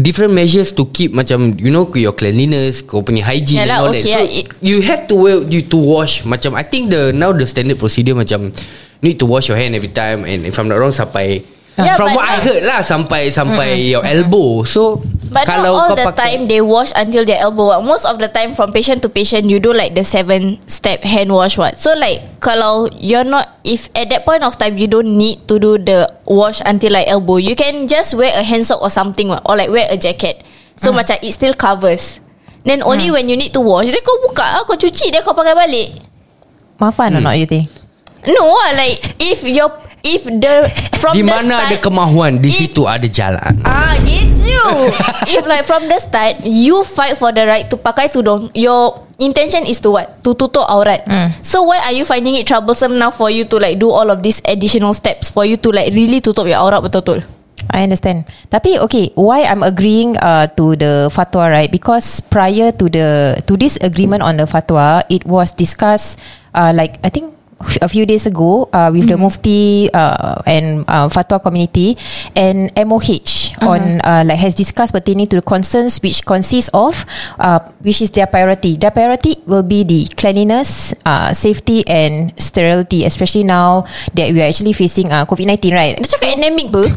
different 0.00 0.32
measures 0.32 0.72
to 0.72 0.88
keep 0.88 1.12
macam 1.12 1.52
you 1.60 1.68
know 1.68 1.84
your 1.92 2.16
cleanliness, 2.16 2.80
kau 2.80 3.04
punya 3.04 3.28
hygiene 3.28 3.60
Yalah, 3.60 3.76
and 3.76 3.82
all 3.84 3.92
okay, 3.92 4.00
that. 4.00 4.08
So 4.08 4.16
yeah, 4.16 4.24
it- 4.40 4.48
you 4.64 4.80
have 4.80 5.04
to 5.10 5.14
wear 5.20 5.36
you 5.44 5.60
to 5.68 5.76
wash 5.76 6.24
macam 6.24 6.56
I 6.56 6.64
think 6.64 6.88
the 6.88 7.12
now 7.12 7.36
the 7.36 7.44
standard 7.44 7.76
procedure 7.76 8.16
macam 8.16 8.56
need 9.04 9.20
to 9.20 9.28
wash 9.28 9.52
your 9.52 9.60
hand 9.60 9.76
every 9.76 9.92
time 9.92 10.24
and 10.24 10.48
if 10.48 10.56
I'm 10.56 10.64
not 10.72 10.80
wrong 10.80 10.96
sampai 10.96 11.44
Yeah, 11.76 11.92
from 11.92 12.16
what 12.16 12.24
I 12.24 12.40
not- 12.40 12.44
heard 12.48 12.62
lah 12.64 12.80
sampai 12.80 13.28
sampai 13.28 13.92
your 13.92 14.00
elbow. 14.00 14.64
So 14.64 15.04
But 15.28 15.44
kalau 15.44 15.76
not 15.76 15.76
all 15.76 15.88
kau 15.92 15.96
the 16.00 16.06
pakai 16.08 16.16
time 16.16 16.40
they 16.48 16.64
wash 16.64 16.88
until 16.96 17.28
their 17.28 17.36
elbow. 17.36 17.76
Most 17.84 18.08
of 18.08 18.16
the 18.16 18.32
time 18.32 18.56
from 18.56 18.72
patient 18.72 19.04
to 19.04 19.12
patient 19.12 19.52
you 19.52 19.60
do 19.60 19.76
like 19.76 19.92
the 19.92 20.00
seven 20.00 20.56
step 20.64 21.04
hand 21.04 21.28
wash 21.28 21.60
what. 21.60 21.76
So 21.76 21.92
like 21.92 22.40
kalau 22.40 22.88
you're 22.96 23.28
not 23.28 23.60
if 23.60 23.92
at 23.92 24.08
that 24.08 24.24
point 24.24 24.40
of 24.40 24.56
time 24.56 24.80
you 24.80 24.88
don't 24.88 25.20
need 25.20 25.44
to 25.52 25.60
do 25.60 25.76
the 25.76 26.08
wash 26.24 26.64
until 26.64 26.96
like 26.96 27.12
elbow, 27.12 27.36
you 27.36 27.52
can 27.52 27.84
just 27.84 28.16
wear 28.16 28.32
a 28.32 28.40
hand 28.40 28.64
sock 28.64 28.80
or 28.80 28.88
something 28.88 29.28
what, 29.28 29.44
or 29.44 29.60
like 29.60 29.68
wear 29.68 29.84
a 29.92 30.00
jacket. 30.00 30.40
So 30.80 30.96
macam 30.96 31.20
it 31.20 31.32
still 31.36 31.52
covers. 31.52 32.24
Then 32.64 32.80
only 32.80 33.12
when 33.12 33.28
you 33.28 33.36
need 33.36 33.52
to 33.52 33.60
wash, 33.60 33.92
then 33.92 34.00
kau 34.00 34.16
buka 34.24 34.42
lah, 34.42 34.62
kau 34.64 34.74
cuci, 34.80 35.12
then 35.12 35.20
kau 35.20 35.36
pakai 35.36 35.52
balik. 35.52 35.88
Mafan 36.80 37.20
or 37.20 37.22
not 37.22 37.36
you 37.36 37.44
think? 37.44 37.68
No 38.26 38.58
like 38.74 39.20
if 39.22 39.44
your 39.46 39.70
if 40.02 40.24
the 40.26 40.66
from 40.98 41.14
Di 41.14 41.22
the 41.22 41.28
mana 41.28 41.56
start, 41.56 41.68
ada 41.70 41.76
kemahuan 41.78 42.32
Di 42.40 42.48
if- 42.50 42.56
situ 42.56 42.82
ada 42.84 43.06
jalan 43.06 43.60
Ah, 43.62 43.94
gitu. 44.02 44.60
If 45.36 45.42
like 45.44 45.66
from 45.66 45.86
the 45.86 45.98
start 45.98 46.42
you 46.42 46.82
fight 46.82 47.18
for 47.18 47.30
the 47.30 47.44
right 47.44 47.66
to 47.68 47.76
pakai 47.76 48.08
tudung, 48.08 48.48
your 48.56 49.04
intention 49.18 49.66
is 49.66 49.82
to 49.82 49.90
what? 49.92 50.22
To 50.24 50.32
tutup 50.34 50.66
aurat. 50.70 51.04
So 51.42 51.66
why 51.66 51.82
are 51.84 51.94
you 51.94 52.04
finding 52.06 52.34
it 52.38 52.46
troublesome 52.46 52.96
now 52.96 53.10
for 53.10 53.28
you 53.28 53.44
to 53.50 53.56
like 53.58 53.78
do 53.78 53.90
all 53.90 54.08
of 54.08 54.22
these 54.22 54.40
additional 54.46 54.94
steps 54.94 55.28
for 55.28 55.44
you 55.44 55.56
to 55.60 55.68
like 55.70 55.92
really 55.92 56.20
tutup 56.22 56.46
your 56.48 56.62
aurat 56.62 56.80
betul-betul? 56.82 57.22
I 57.66 57.82
understand. 57.82 58.30
Tapi 58.48 58.78
okay, 58.86 59.10
why 59.18 59.42
I'm 59.42 59.66
agreeing 59.66 60.14
uh, 60.22 60.46
to 60.54 60.78
the 60.78 61.10
fatwa 61.10 61.50
right? 61.50 61.66
Because 61.66 62.22
prior 62.22 62.70
to 62.70 62.86
the 62.86 63.34
to 63.50 63.58
this 63.58 63.74
agreement 63.82 64.22
on 64.22 64.38
the 64.38 64.46
fatwa, 64.46 65.02
it 65.10 65.26
was 65.26 65.50
discussed 65.50 66.16
uh, 66.54 66.70
like 66.70 67.02
I 67.02 67.10
think 67.10 67.34
a 67.80 67.88
few 67.88 68.04
days 68.04 68.26
ago 68.26 68.68
uh, 68.72 68.90
with 68.92 69.08
the 69.08 69.16
Mufti 69.16 69.88
uh, 69.92 70.42
and 70.46 70.84
uh, 70.88 71.08
fatwa 71.08 71.42
community 71.42 71.96
and 72.36 72.70
MOH 72.76 73.56
on 73.64 74.00
uh, 74.04 74.22
like 74.26 74.38
has 74.38 74.54
discussed 74.54 74.92
pertaining 74.92 75.26
to 75.26 75.36
the 75.36 75.42
concerns 75.42 76.00
which 76.02 76.24
consist 76.24 76.68
of 76.74 77.04
uh, 77.38 77.60
which 77.80 78.02
is 78.02 78.10
their 78.10 78.26
priority. 78.26 78.76
Their 78.76 78.90
priority 78.90 79.40
will 79.46 79.62
be 79.62 79.84
the 79.84 80.06
cleanliness, 80.16 80.94
uh, 81.04 81.32
safety 81.32 81.86
and 81.88 82.32
sterility, 82.40 83.04
especially 83.04 83.44
now 83.44 83.86
that 84.14 84.32
we 84.32 84.40
are 84.42 84.48
actually 84.48 84.72
facing 84.72 85.10
uh, 85.12 85.24
COVID 85.24 85.46
nineteen, 85.46 85.74
right? 85.74 85.96
Dia 85.96 86.04
cakap 86.04 86.36
endemic 86.36 86.68
ber. 86.68 86.92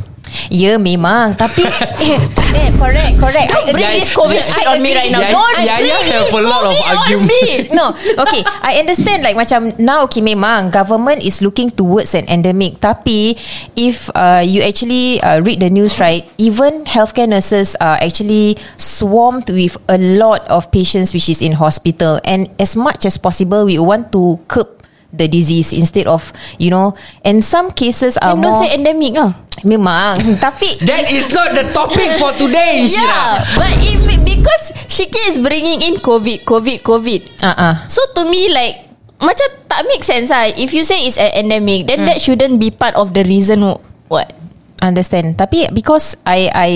Ya 0.49 0.77
memang 0.77 1.33
Tapi 1.33 1.65
eh, 2.05 2.19
eh 2.55 2.69
correct 2.77 3.15
correct 3.17 3.49
Don't 3.51 3.69
bring 3.73 3.85
Yeah, 3.85 3.97
this 3.97 4.11
COVID 4.11 4.37
yeah, 4.37 4.51
shit 4.53 4.65
on 4.67 4.79
me 4.81 4.91
right 4.93 5.09
now. 5.09 5.21
yeah, 5.21 5.33
Don't 5.33 5.55
yeah, 5.61 5.77
bring 5.77 5.89
yeah, 5.91 6.01
have 6.19 6.29
a 6.29 6.41
lot 6.41 6.63
of 6.65 6.73
COVID 6.73 6.89
on 6.89 6.95
argument. 6.97 7.27
me. 7.29 7.43
No 7.73 7.85
Okay 8.21 8.41
I 8.63 8.79
understand 8.79 9.21
like 9.21 9.35
macam 9.35 9.73
Now 9.77 10.05
okay 10.05 10.21
memang 10.21 10.71
Government 10.71 11.21
is 11.21 11.41
looking 11.41 11.69
towards 11.69 12.13
an 12.13 12.25
endemic 12.29 12.79
Tapi 12.79 13.35
If 13.75 14.09
uh, 14.13 14.41
you 14.41 14.61
actually 14.63 15.21
uh, 15.21 15.41
Read 15.41 15.59
the 15.61 15.69
news 15.69 15.99
right 15.99 16.25
Even 16.37 16.85
healthcare 16.85 17.27
nurses 17.29 17.75
Are 17.77 17.97
actually 17.99 18.57
Swarmed 18.77 19.49
with 19.49 19.77
A 19.87 19.97
lot 19.97 20.45
of 20.47 20.71
patients 20.71 21.13
Which 21.13 21.29
is 21.29 21.41
in 21.41 21.53
hospital 21.59 22.19
And 22.23 22.49
as 22.57 22.75
much 22.75 23.05
as 23.05 23.17
possible 23.17 23.65
We 23.65 23.77
want 23.79 24.11
to 24.13 24.39
curb 24.47 24.78
The 25.09 25.25
disease 25.25 25.73
Instead 25.73 26.05
of 26.05 26.29
You 26.61 26.69
know 26.69 26.93
And 27.25 27.41
some 27.41 27.73
cases 27.73 28.17
are 28.21 28.37
And 28.37 28.45
don't 28.45 28.53
more 28.53 28.61
say 28.61 28.77
endemic 28.77 29.17
ah. 29.17 29.33
Memang 29.65 30.21
Tapi 30.45 30.85
That 30.85 31.09
is 31.09 31.33
not 31.33 31.57
the 31.57 31.65
topic 31.73 32.13
for 32.15 32.29
today 32.37 32.85
Yeah, 32.85 32.93
Shira 32.93 33.25
but 33.57 33.73
it, 33.81 33.99
because 34.23 34.71
she 34.87 35.09
keeps 35.09 35.41
bringing 35.41 35.81
in 35.81 35.97
COVID, 35.99 36.45
COVID, 36.45 36.85
COVID. 36.85 37.21
Ah 37.41 37.53
uh-uh. 37.53 37.73
So 37.89 38.01
to 38.19 38.29
me 38.29 38.51
like 38.53 38.89
macam 39.19 39.47
tak 39.67 39.83
make 39.91 40.03
sense 40.07 40.31
lah. 40.31 40.47
If 40.47 40.71
you 40.71 40.87
say 40.87 41.03
it's 41.03 41.19
an 41.19 41.35
endemic, 41.35 41.91
then 41.91 42.07
that 42.07 42.23
shouldn't 42.23 42.55
be 42.55 42.71
part 42.71 42.95
of 42.95 43.11
the 43.11 43.27
reason 43.27 43.63
what. 44.07 44.31
Understand 44.79 45.35
Tapi 45.35 45.67
because 45.75 46.15
I 46.23 46.47
I 46.55 46.69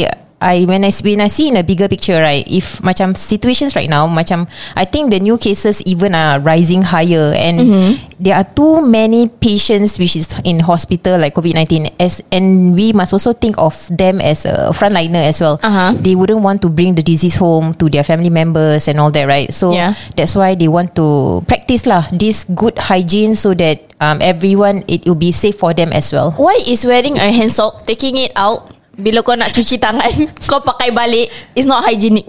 I 0.43 0.67
when 0.67 0.83
I 0.83 0.91
when 0.99 1.23
I 1.23 1.31
see 1.31 1.47
in 1.47 1.55
a 1.55 1.63
bigger 1.63 1.87
picture 1.87 2.19
right 2.19 2.43
if 2.51 2.83
macam 2.83 3.15
situations 3.15 3.79
right 3.79 3.87
now 3.87 4.03
macam 4.11 4.45
I 4.75 4.83
think 4.83 5.15
the 5.15 5.23
new 5.23 5.39
cases 5.39 5.79
even 5.87 6.11
are 6.11 6.43
rising 6.43 6.83
higher 6.83 7.31
and 7.31 7.55
mm-hmm. 7.63 7.91
there 8.19 8.35
are 8.35 8.43
too 8.43 8.83
many 8.83 9.31
patients 9.31 9.95
which 9.95 10.19
is 10.19 10.27
in 10.43 10.59
hospital 10.59 11.15
like 11.15 11.31
COVID-19 11.39 11.95
as 11.95 12.19
and 12.27 12.75
we 12.75 12.91
must 12.91 13.15
also 13.15 13.31
think 13.31 13.55
of 13.55 13.73
them 13.87 14.19
as 14.19 14.43
a 14.43 14.75
frontliner 14.75 15.23
as 15.23 15.39
well 15.39 15.55
Uh-huh. 15.63 15.95
they 15.95 16.11
wouldn't 16.19 16.43
want 16.43 16.59
to 16.61 16.69
bring 16.69 16.99
the 16.99 17.05
disease 17.05 17.39
home 17.39 17.71
to 17.79 17.87
their 17.87 18.03
family 18.03 18.29
members 18.29 18.91
and 18.91 18.99
all 18.99 19.09
that 19.15 19.23
right 19.23 19.47
so 19.55 19.71
Yeah. 19.71 19.95
that's 20.19 20.35
why 20.35 20.59
they 20.59 20.67
want 20.67 20.91
to 20.99 21.39
practice 21.47 21.87
lah 21.87 22.03
this 22.11 22.43
good 22.43 22.75
hygiene 22.91 23.39
so 23.39 23.55
that 23.55 23.79
um, 24.03 24.19
everyone 24.19 24.83
it 24.91 25.07
will 25.07 25.15
be 25.15 25.31
safe 25.31 25.55
for 25.55 25.71
them 25.71 25.95
as 25.95 26.11
well 26.11 26.35
Why 26.35 26.59
is 26.67 26.83
wearing 26.83 27.15
a 27.15 27.31
hand 27.31 27.55
sock, 27.55 27.87
taking 27.87 28.19
it 28.19 28.35
out 28.35 28.72
bila 28.93 29.19
kau 29.19 29.33
nak 29.33 29.49
cuci 29.49 29.77
tangan, 29.77 30.09
kau 30.49 30.59
pakai 30.59 30.89
balik 30.89 31.27
is 31.53 31.65
not 31.65 31.81
hygienic. 31.81 32.25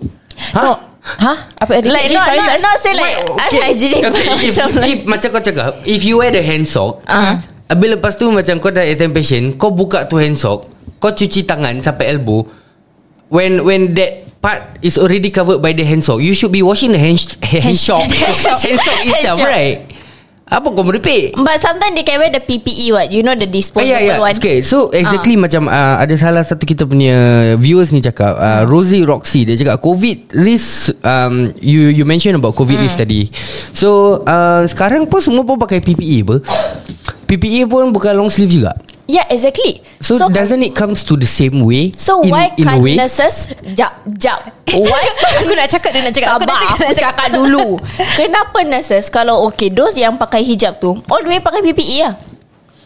No. 0.53 0.75
Huh? 1.05 1.37
Apa 1.61 1.85
Like 1.85 2.09
eh, 2.09 2.17
not, 2.17 2.25
sorry, 2.25 2.41
not, 2.41 2.59
not 2.65 2.77
say 2.81 2.97
like 2.97 3.17
unhygienic. 3.29 4.01
okay, 4.01 4.25
but 4.25 4.41
if, 4.41 4.57
macam 4.57 4.67
like- 4.73 4.89
if, 4.89 4.99
Macam 5.05 5.29
kau 5.31 5.43
cakap 5.45 5.73
If 5.85 6.01
you 6.01 6.17
wear 6.17 6.33
the 6.33 6.41
hand 6.41 6.65
sock 6.65 7.05
Ah. 7.05 7.45
Habis 7.69 7.89
lepas 7.93 8.17
tu 8.17 8.33
Macam 8.33 8.57
kau 8.57 8.73
dah 8.73 8.81
attend 8.81 9.13
patient 9.13 9.61
Kau 9.61 9.69
buka 9.69 10.09
tu 10.09 10.17
hand 10.17 10.41
sock 10.41 10.65
Kau 10.97 11.13
cuci 11.13 11.45
tangan 11.45 11.77
Sampai 11.85 12.09
elbow 12.09 12.49
When 13.29 13.69
when 13.69 13.93
that 13.93 14.25
part 14.41 14.81
Is 14.81 14.97
already 14.97 15.29
covered 15.29 15.61
by 15.61 15.77
the 15.77 15.85
hand 15.85 16.01
sock 16.01 16.25
You 16.25 16.33
should 16.33 16.51
be 16.51 16.65
washing 16.65 16.97
the 16.97 17.01
hand, 17.01 17.21
hand, 17.45 17.77
sock 17.85 18.09
Hand 18.09 18.33
sock 18.35 18.65
itself 19.05 19.37
sock. 19.37 19.45
right 19.45 19.85
Apa 20.45 20.69
kau 20.69 20.85
merepek 20.85 21.33
But 21.41 21.57
sometimes 21.57 21.97
they 21.97 22.05
can 22.05 22.21
wear 22.21 22.29
the 22.29 22.45
PPE 22.45 22.93
what 22.93 23.09
You 23.09 23.25
know 23.25 23.33
the 23.33 23.49
Ah, 23.49 23.53
disposable 23.53 23.97
ya, 23.97 23.99
ya. 24.05 24.17
one 24.21 24.37
Okay, 24.37 24.61
so 24.61 24.93
exactly 24.93 25.41
macam 25.41 25.73
uh, 25.73 25.97
ada 25.97 26.13
salah 26.21 26.45
satu 26.45 26.69
kita 26.69 26.85
punya 26.85 27.17
viewers 27.57 27.97
ni 27.97 28.05
cakap, 28.05 28.37
uh, 28.37 28.63
Rosie 28.69 29.09
Roxy 29.09 29.49
dia 29.49 29.57
cakap 29.57 29.81
COVID 29.81 30.37
risk 30.37 30.93
um, 31.01 31.49
you 31.65 31.89
you 31.89 32.05
mention 32.05 32.37
about 32.37 32.53
COVID 32.53 32.77
risk 32.77 33.01
tadi. 33.01 33.33
So 33.73 34.21
uh, 34.29 34.69
sekarang 34.69 35.09
pun 35.09 35.25
semua 35.25 35.49
pun 35.49 35.57
pakai 35.57 35.81
PPE 35.81 36.29
apa? 36.29 36.37
PPE 37.25 37.65
pun 37.65 37.89
bukan 37.89 38.13
long 38.13 38.29
sleeve 38.29 38.61
juga. 38.61 38.77
Yeah 39.05 39.29
exactly. 39.29 39.85
So, 40.01 40.17
so 40.17 40.33
doesn't 40.33 40.63
it 40.65 40.73
comes 40.73 41.05
to 41.05 41.17
the 41.17 41.29
same 41.29 41.61
way? 41.61 41.93
So 41.97 42.25
in, 42.25 42.33
why 42.33 42.57
in 42.57 42.97
nurses 42.97 43.53
Jap 43.77 44.01
Jap. 44.17 44.49
Why? 44.73 45.05
Aku 45.45 45.53
nak 45.53 45.69
cakap 45.69 45.91
Dia 45.93 46.03
nak 46.03 46.15
cakap. 46.17 46.29
Aku 46.41 46.45
Sabar. 46.45 46.49
nak 46.49 46.59
cakap, 46.59 46.75
Aku 46.75 46.85
nak 46.85 46.97
cakap. 46.97 47.15
cakap 47.15 47.29
dulu. 47.37 47.67
Kenapa 48.17 48.59
nurses 48.65 49.05
Kalau 49.13 49.45
okay 49.47 49.69
Those 49.69 50.01
yang 50.01 50.17
pakai 50.17 50.41
hijab 50.41 50.81
tu 50.81 50.97
All 51.13 51.21
the 51.21 51.29
way 51.29 51.39
pakai 51.39 51.61
PPE 51.63 51.99
lah 52.05 52.15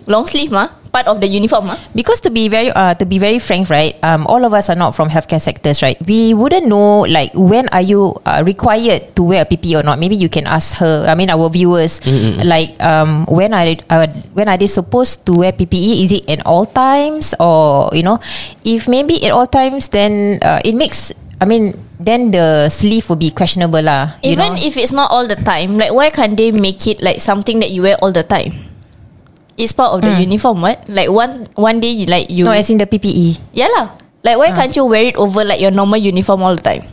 Long 0.08 0.24
sleeve 0.24 0.48
mah 0.48 0.72
Part 0.88 1.04
of 1.04 1.20
the 1.20 1.28
uniform 1.28 1.68
mah 1.68 1.76
Because 1.92 2.24
to 2.24 2.32
be 2.32 2.48
very 2.48 2.72
uh, 2.72 2.96
to 2.96 3.04
be 3.04 3.20
very 3.20 3.36
frank, 3.36 3.68
right? 3.68 3.92
Um, 4.00 4.24
all 4.24 4.40
of 4.48 4.56
us 4.56 4.72
are 4.72 4.74
not 4.74 4.96
from 4.96 5.12
healthcare 5.12 5.40
sectors, 5.40 5.84
right? 5.84 6.00
We 6.08 6.32
wouldn't 6.32 6.64
know 6.64 7.04
like 7.04 7.36
when 7.36 7.68
are 7.68 7.84
you 7.84 8.16
uh, 8.24 8.40
required 8.40 9.12
to 9.20 9.22
wear 9.22 9.44
a 9.44 9.46
PPE 9.46 9.80
or 9.80 9.84
not. 9.84 10.00
Maybe 10.00 10.16
you 10.16 10.32
can 10.32 10.48
ask 10.48 10.80
her. 10.80 11.04
I 11.04 11.12
mean, 11.14 11.28
our 11.28 11.52
viewers, 11.52 12.00
like 12.40 12.72
um, 12.80 13.28
when 13.28 13.52
are 13.52 13.68
they, 13.68 13.76
uh, 13.92 14.08
when 14.32 14.48
are 14.48 14.56
they 14.56 14.66
supposed 14.66 15.28
to 15.28 15.44
wear 15.44 15.52
PPE? 15.52 16.08
Is 16.08 16.10
it 16.16 16.24
at 16.24 16.40
all 16.48 16.64
times 16.64 17.36
or 17.36 17.92
you 17.92 18.02
know, 18.02 18.16
if 18.64 18.88
maybe 18.88 19.20
at 19.28 19.30
all 19.30 19.46
times, 19.46 19.92
then 19.92 20.40
uh, 20.40 20.64
it 20.64 20.72
makes. 20.72 21.12
I 21.38 21.44
mean, 21.44 21.78
then 22.00 22.30
the 22.32 22.68
sleeve 22.70 23.06
will 23.08 23.20
be 23.20 23.30
questionable 23.30 23.82
lah. 23.82 24.16
Even 24.22 24.54
know? 24.54 24.66
if 24.66 24.74
it's 24.74 24.90
not 24.90 25.10
all 25.10 25.26
the 25.26 25.38
time 25.38 25.78
Like 25.78 25.94
why 25.94 26.10
can't 26.10 26.34
they 26.34 26.50
make 26.50 26.82
it 26.86 26.98
Like 26.98 27.20
something 27.22 27.60
that 27.62 27.70
you 27.70 27.82
wear 27.82 27.94
all 28.02 28.10
the 28.10 28.26
time 28.26 28.67
It's 29.58 29.74
part 29.74 29.90
of 29.90 30.06
the 30.06 30.14
uniform 30.22 30.62
what 30.62 30.86
Like 30.86 31.10
one 31.10 31.50
One 31.58 31.82
day 31.82 31.90
you 31.90 32.06
like 32.06 32.30
you 32.30 32.46
no, 32.46 32.54
as 32.54 32.70
in 32.70 32.78
the 32.78 32.86
PPE. 32.86 33.42
Yeah 33.50 33.66
lah 33.74 33.98
Like 34.22 34.38
why 34.38 34.54
can't 34.54 34.70
you 34.70 34.86
wear 34.86 35.02
it 35.02 35.18
over 35.18 35.42
Like 35.42 35.58
your 35.58 35.74
normal 35.74 35.98
uniform 35.98 36.46
all 36.46 36.54
the 36.54 36.62
time 36.62 36.86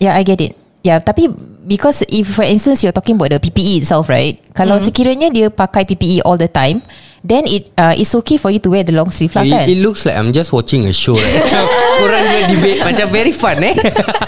Yeah, 0.00 0.16
I 0.16 0.24
get 0.24 0.40
it. 0.40 0.58
Yeah, 0.82 0.98
tapi 0.98 1.30
because 1.62 2.02
if 2.10 2.34
for 2.34 2.42
instance 2.42 2.82
you're 2.82 2.90
talking 2.90 3.14
about 3.14 3.30
the 3.30 3.38
PPE 3.38 3.86
itself, 3.86 4.10
right? 4.10 4.42
Kalau 4.50 4.82
Mm-hmm. 4.82 4.88
sekiranya 4.90 5.28
dia 5.30 5.46
pakai 5.46 5.86
PPE 5.86 6.26
all 6.26 6.34
the 6.34 6.50
time, 6.50 6.82
then 7.22 7.46
it 7.46 7.70
uh, 7.78 7.94
it's 7.94 8.10
okay 8.18 8.34
for 8.34 8.50
you 8.50 8.58
to 8.58 8.66
wear 8.66 8.82
the 8.82 8.90
long 8.90 9.14
sleeve 9.14 9.30
lah 9.30 9.46
kan? 9.46 9.62
It, 9.70 9.76
it 9.76 9.80
looks 9.84 10.02
like 10.02 10.18
I'm 10.18 10.34
just 10.34 10.50
watching 10.50 10.90
a 10.90 10.94
show. 10.96 11.14
Right? 11.14 11.38
Korang 12.02 12.24
dua 12.26 12.42
debate 12.50 12.80
macam 12.82 13.06
very 13.14 13.30
fun 13.30 13.62
eh. 13.62 13.78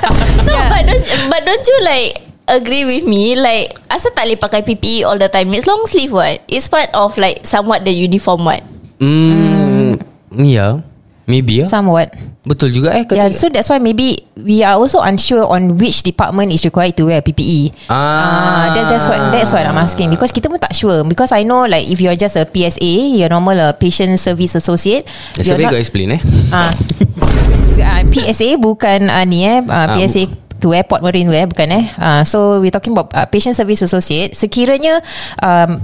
No 0.47 0.54
but 0.71 0.83
don't 0.87 1.04
But 1.26 1.42
don't 1.42 1.64
you 1.66 1.78
like 1.83 2.12
Agree 2.44 2.84
with 2.84 3.04
me 3.08 3.34
Like 3.36 3.72
Asal 3.88 4.12
tak 4.12 4.28
boleh 4.28 4.38
pakai 4.40 4.60
PPE 4.60 5.08
all 5.08 5.16
the 5.16 5.32
time 5.32 5.48
It's 5.56 5.64
long 5.64 5.84
sleeve 5.88 6.12
what 6.12 6.44
It's 6.48 6.68
part 6.68 6.92
of 6.92 7.16
like 7.16 7.44
Somewhat 7.48 7.84
the 7.88 7.92
uniform 7.92 8.44
what 8.44 8.60
Hmm, 9.04 9.98
yeah. 10.32 10.80
Maybe 11.24 11.64
ya. 11.64 11.66
Somewhat. 11.72 12.12
Betul 12.44 12.68
juga 12.76 12.92
eh 12.92 13.08
Yeah, 13.08 13.32
cakap. 13.32 13.32
so 13.32 13.48
that's 13.48 13.72
why 13.72 13.80
maybe 13.80 14.28
we 14.36 14.60
are 14.60 14.76
also 14.76 15.00
unsure 15.00 15.48
on 15.48 15.80
which 15.80 16.04
department 16.04 16.52
is 16.52 16.60
required 16.68 16.92
to 17.00 17.08
wear 17.08 17.24
PPE. 17.24 17.72
Ah. 17.88 18.76
that, 18.76 18.92
that's 18.92 19.08
what 19.08 19.16
that's 19.32 19.48
what 19.48 19.64
I'm 19.64 19.80
asking 19.80 20.12
because 20.12 20.28
kita 20.28 20.52
pun 20.52 20.60
tak 20.60 20.76
sure 20.76 21.00
because 21.08 21.32
I 21.32 21.48
know 21.48 21.64
like 21.64 21.88
if 21.88 21.96
you're 22.04 22.16
just 22.20 22.36
a 22.36 22.44
PSA, 22.44 23.16
you're 23.16 23.32
normal 23.32 23.56
a 23.56 23.72
patient 23.72 24.20
service 24.20 24.52
associate. 24.52 25.08
So 25.40 25.56
you're 25.56 25.72
kau 25.72 25.80
explain 25.80 26.20
eh. 26.20 26.20
Ah. 26.52 26.68
uh, 27.80 28.00
PSA 28.12 28.60
bukan 28.60 29.08
uh, 29.08 29.24
ni 29.24 29.48
eh 29.48 29.64
uh, 29.64 29.96
Ah, 29.96 30.43
To 30.64 30.73
airport 30.73 31.04
marine 31.04 31.28
wear 31.28 31.44
bukan 31.44 31.68
eh? 31.76 31.85
Uh, 32.00 32.25
so 32.25 32.56
we 32.64 32.73
talking 32.73 32.97
about 32.97 33.12
uh, 33.12 33.28
patient 33.28 33.52
service 33.52 33.85
associate. 33.85 34.33
Sekiranya 34.33 35.04
um, 35.44 35.76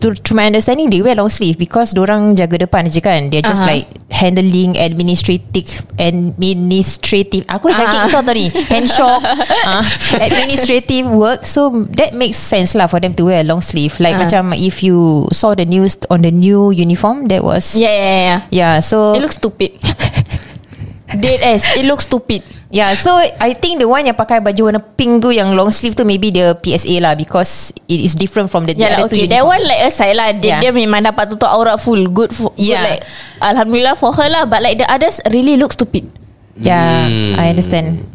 to, 0.00 0.16
to 0.16 0.32
my 0.32 0.48
understanding 0.48 0.88
they 0.88 1.04
wear 1.04 1.12
long 1.12 1.28
sleeve 1.28 1.60
because 1.60 1.92
orang 1.92 2.32
jaga 2.32 2.64
depan 2.64 2.88
je 2.88 3.04
kan? 3.04 3.28
They're 3.28 3.44
just 3.44 3.60
Aha. 3.60 3.76
like 3.76 3.92
handling 4.08 4.80
administrative 4.80 5.84
administrative 6.00 7.44
aku 7.44 7.68
dah 7.68 7.76
cakap 7.76 8.08
kau 8.08 8.24
tadi 8.24 8.48
uh, 9.68 9.84
administrative 10.16 11.12
work. 11.12 11.44
So 11.44 11.84
that 12.00 12.16
makes 12.16 12.40
sense 12.40 12.72
lah 12.72 12.88
for 12.88 13.04
them 13.04 13.12
to 13.20 13.28
wear 13.28 13.44
long 13.44 13.60
sleeve. 13.60 14.00
Like 14.00 14.16
Ah. 14.16 14.24
macam 14.24 14.56
if 14.56 14.80
you 14.80 15.28
saw 15.28 15.52
the 15.52 15.68
news 15.68 16.00
on 16.08 16.24
the 16.24 16.32
new 16.32 16.72
uniform 16.72 17.28
that 17.28 17.44
was 17.44 17.76
Yeah 17.76 17.92
yeah 17.92 18.16
yeah. 18.16 18.40
Yeah 18.48 18.74
so 18.80 19.12
It 19.12 19.20
looks 19.20 19.36
stupid. 19.36 19.76
Dead 21.20 21.44
ass. 21.44 21.68
It 21.76 21.84
looks 21.84 22.08
stupid 22.08 22.40
Yeah, 22.72 22.96
so 22.96 23.12
I 23.20 23.52
think 23.52 23.84
the 23.84 23.86
one 23.86 24.08
yang 24.08 24.16
pakai 24.16 24.40
baju 24.40 24.72
warna 24.72 24.80
pink 24.80 25.20
tu 25.20 25.28
yang 25.28 25.52
long 25.52 25.68
sleeve 25.68 25.92
tu 25.92 26.08
maybe 26.08 26.32
the 26.32 26.56
PSA 26.56 27.04
lah 27.04 27.12
because 27.12 27.68
it 27.84 28.00
is 28.00 28.16
different 28.16 28.48
from 28.48 28.64
the, 28.64 28.72
the 28.72 28.80
Yeah 28.80 28.96
lah, 28.96 29.04
other 29.04 29.12
two 29.12 29.20
okay. 29.20 29.28
That 29.28 29.44
uniform. 29.44 29.60
one 29.60 29.62
like 29.68 29.82
aside 29.84 30.16
lah. 30.16 30.32
Dia, 30.32 30.48
Yeah. 30.48 30.60
dia 30.64 30.70
memang 30.72 31.04
dapat 31.04 31.28
tutup 31.28 31.52
aurat 31.52 31.76
full. 31.76 32.08
Good 32.08 32.32
for 32.32 32.48
good, 32.56 32.72
Yeah. 32.72 32.80
like 32.80 33.04
Alhamdulillah 33.44 33.92
for 33.92 34.16
her 34.16 34.24
lah. 34.24 34.48
But 34.48 34.64
like 34.64 34.80
the 34.80 34.88
others 34.88 35.20
really 35.28 35.60
look 35.60 35.76
stupid. 35.76 36.08
Yeah, 36.56 37.12
Hmm. 37.12 37.36
I 37.36 37.52
understand. 37.52 38.08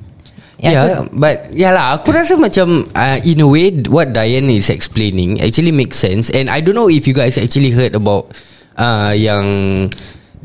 Yeah, 0.58 0.74
Yeah, 0.74 0.84
yeah 0.90 1.02
but 1.14 1.54
yeah 1.54 1.70
lah. 1.70 2.02
Aku 2.02 2.10
rasa 2.10 2.34
macam 2.34 2.82
uh, 2.98 3.22
in 3.22 3.38
a 3.38 3.46
way 3.46 3.70
what 3.86 4.10
Diane 4.10 4.50
is 4.50 4.74
explaining 4.74 5.38
actually 5.38 5.70
makes 5.70 6.02
sense. 6.02 6.34
And 6.34 6.50
I 6.50 6.66
don't 6.66 6.74
know 6.74 6.90
if 6.90 7.06
you 7.06 7.14
guys 7.14 7.38
actually 7.38 7.70
heard 7.70 7.94
about 7.94 8.34
uh, 8.74 9.14
yang 9.14 9.46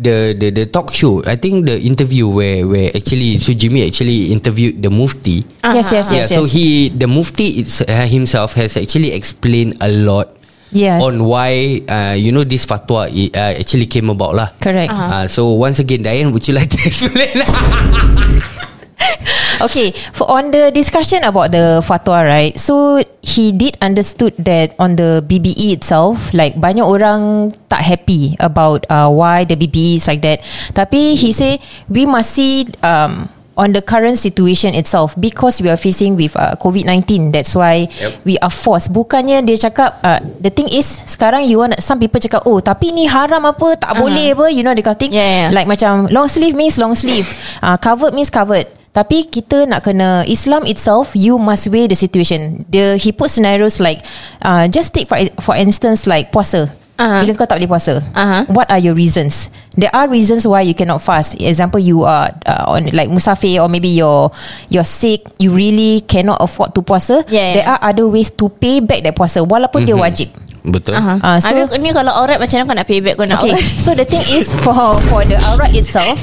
the 0.02 0.34
the 0.34 0.48
the 0.50 0.64
talk 0.66 0.90
show. 0.92 1.22
I 1.24 1.36
think 1.38 1.66
the 1.66 1.78
interview 1.78 2.28
where 2.28 2.66
where 2.66 2.90
actually 2.90 3.38
Sujimi 3.38 3.86
actually 3.86 4.34
interviewed 4.34 4.82
the 4.82 4.90
Mufti. 4.90 5.46
so, 5.62 5.72
yes, 5.72 5.88
yes, 5.92 6.06
yeah, 6.10 6.18
yes, 6.26 6.28
so 6.34 6.42
yes. 6.42 6.52
he 6.52 6.66
the 6.90 7.06
Mufti 7.06 7.62
it's, 7.62 7.80
uh, 7.80 8.06
himself 8.10 8.54
has 8.54 8.76
actually 8.76 9.12
explained 9.14 9.78
a 9.80 9.88
lot. 9.88 10.34
Yes. 10.72 11.04
On 11.04 11.28
why 11.28 11.84
uh, 11.84 12.16
you 12.16 12.32
know 12.32 12.48
this 12.48 12.64
fatwa 12.64 13.04
uh, 13.06 13.52
actually 13.60 13.86
came 13.86 14.08
about 14.08 14.34
lah. 14.34 14.48
Correct. 14.56 14.88
Uh, 14.88 15.28
so 15.28 15.52
once 15.52 15.78
again, 15.78 16.00
Diane, 16.00 16.32
would 16.32 16.48
you 16.48 16.56
like 16.56 16.72
to 16.72 16.80
explain? 16.88 17.44
Okay, 19.62 19.94
for 20.10 20.26
on 20.26 20.50
the 20.50 20.74
discussion 20.74 21.22
about 21.22 21.52
the 21.54 21.84
fatwa, 21.84 22.24
right? 22.26 22.54
So 22.58 22.98
he 23.22 23.52
did 23.52 23.78
understood 23.78 24.34
that 24.42 24.74
on 24.78 24.96
the 24.96 25.22
BBE 25.22 25.78
itself, 25.78 26.34
like 26.34 26.58
banyak 26.58 26.82
orang 26.82 27.52
tak 27.70 27.84
happy 27.84 28.34
about 28.42 28.82
uh, 28.90 29.06
why 29.06 29.46
the 29.46 29.54
BBE 29.54 30.02
is 30.02 30.10
like 30.10 30.24
that. 30.26 30.42
Tapi 30.74 31.14
he 31.14 31.30
say 31.30 31.62
we 31.86 32.08
must 32.08 32.34
see 32.34 32.66
um, 32.82 33.30
on 33.56 33.72
the 33.72 33.82
current 33.84 34.16
situation 34.16 34.74
itself 34.74 35.14
because 35.20 35.60
we 35.60 35.68
are 35.68 35.76
facing 35.76 36.16
with 36.16 36.34
uh, 36.36 36.56
COVID-19. 36.56 37.32
That's 37.32 37.54
why 37.54 37.86
Yep. 37.86 38.12
we 38.24 38.34
are 38.40 38.50
forced. 38.50 38.90
Bukannya 38.90 39.44
dia 39.44 39.56
cakap 39.60 40.00
uh, 40.02 40.18
the 40.40 40.50
thing 40.50 40.68
is 40.72 41.04
sekarang 41.06 41.46
you 41.46 41.60
want 41.60 41.76
some 41.78 42.00
people 42.00 42.18
cakap 42.18 42.42
oh 42.48 42.58
tapi 42.58 42.90
ni 42.90 43.06
haram 43.06 43.44
apa 43.44 43.76
tak 43.76 43.94
uh-huh. 43.94 44.02
boleh 44.02 44.32
apa 44.32 44.46
you 44.50 44.64
know 44.64 44.74
the 44.74 44.82
kind 44.82 44.96
of 44.96 45.00
thing. 45.00 45.12
Yeah, 45.12 45.46
yeah. 45.46 45.48
Like 45.52 45.68
macam 45.68 46.08
long 46.10 46.26
sleeve 46.26 46.56
means 46.56 46.80
long 46.80 46.96
sleeve, 46.96 47.28
uh, 47.64 47.76
covered 47.76 48.16
means 48.16 48.32
covered. 48.32 48.66
Tapi 48.92 49.24
kita 49.24 49.64
nak 49.64 49.88
kena 49.88 50.20
Islam 50.28 50.68
itself 50.68 51.16
you 51.16 51.40
must 51.40 51.64
weigh 51.72 51.88
the 51.88 51.96
situation. 51.96 52.68
The 52.68 53.00
he 53.00 53.08
put 53.08 53.32
scenarios 53.32 53.80
like 53.80 54.04
uh, 54.44 54.68
just 54.68 54.92
take 54.92 55.08
for 55.08 55.16
for 55.40 55.56
instance 55.56 56.04
like 56.04 56.28
puasa. 56.28 56.68
Uh-huh. 57.00 57.24
Bila 57.24 57.32
kau 57.34 57.48
tak 57.48 57.56
boleh 57.56 57.72
puasa, 57.72 58.04
Uh-huh. 58.04 58.44
what 58.52 58.68
are 58.68 58.76
your 58.76 58.92
reasons? 58.92 59.48
There 59.74 59.88
are 59.90 60.04
reasons 60.06 60.44
why 60.44 60.60
you 60.60 60.76
cannot 60.76 61.00
fast. 61.00 61.40
Example, 61.40 61.80
you 61.80 62.04
are 62.04 62.36
uh, 62.44 62.68
on 62.68 62.92
like 62.92 63.08
musafir 63.08 63.64
or 63.64 63.66
maybe 63.66 63.88
you're 63.88 64.28
you're 64.68 64.84
sick. 64.86 65.24
You 65.40 65.56
really 65.56 66.04
cannot 66.04 66.44
afford 66.44 66.76
to 66.76 66.84
puasa. 66.84 67.24
Yeah, 67.32 67.56
There 67.56 67.64
yeah. 67.64 67.72
are 67.74 67.80
other 67.90 68.04
ways 68.06 68.28
to 68.36 68.52
pay 68.52 68.84
back 68.84 69.08
that 69.08 69.16
puasa 69.16 69.40
walaupun 69.40 69.88
dia 69.88 69.96
wajib. 69.96 70.36
Betul. 70.62 70.94
Uh-huh. 70.94 71.16
Ah, 71.24 71.40
so- 71.40 71.48
Habis 71.50 71.74
ni 71.80 71.90
kalau 71.90 72.12
aurat 72.12 72.36
macam 72.38 72.60
mana 72.60 72.68
kau 72.68 72.76
nak 72.76 72.86
payback 72.86 73.14
kau 73.16 73.24
nak 73.26 73.40
Okay, 73.40 73.56
aurat? 73.56 73.64
so 73.82 73.96
the 73.96 74.04
thing 74.06 74.22
is 74.30 74.52
for 74.62 74.76
for 75.10 75.24
the 75.26 75.34
aurat 75.48 75.72
itself, 75.74 76.20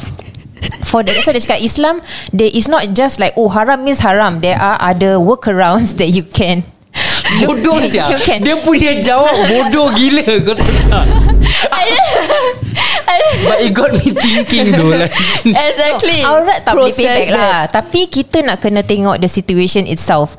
for 0.83 1.01
the 1.01 1.13
so 1.21 1.31
dia 1.31 1.41
cakap 1.41 1.61
Islam, 1.61 2.01
there 2.31 2.49
is 2.49 2.67
not 2.67 2.93
just 2.93 3.19
like 3.19 3.33
oh 3.37 3.49
haram 3.49 3.83
means 3.83 4.01
haram. 4.01 4.39
There 4.39 4.57
are 4.57 4.77
other 4.79 5.17
workarounds 5.21 5.97
that 5.97 6.09
you 6.09 6.23
can. 6.23 6.63
Bodoh 7.45 7.77
you 7.77 7.93
sia 7.93 8.17
can. 8.25 8.41
Dia 8.41 8.57
punya 8.65 8.97
jawab 8.97 9.45
bodoh 9.45 9.93
gila 9.93 10.25
Kau 10.41 10.57
tahu 10.57 10.73
tak 10.89 11.05
But 13.45 13.57
it 13.61 13.73
got 13.73 13.93
me 13.93 14.13
thinking 14.13 14.73
though 14.73 14.93
like, 14.93 15.13
Exactly. 15.45 16.21
Aurat 16.25 16.65
tak 16.65 16.73
boleh 16.73 16.93
payback 16.93 17.29
that. 17.29 17.37
lah 17.37 17.59
Tapi 17.69 18.09
kita 18.09 18.41
nak 18.45 18.61
kena 18.61 18.81
tengok 18.85 19.21
The 19.21 19.29
situation 19.29 19.85
itself 19.85 20.33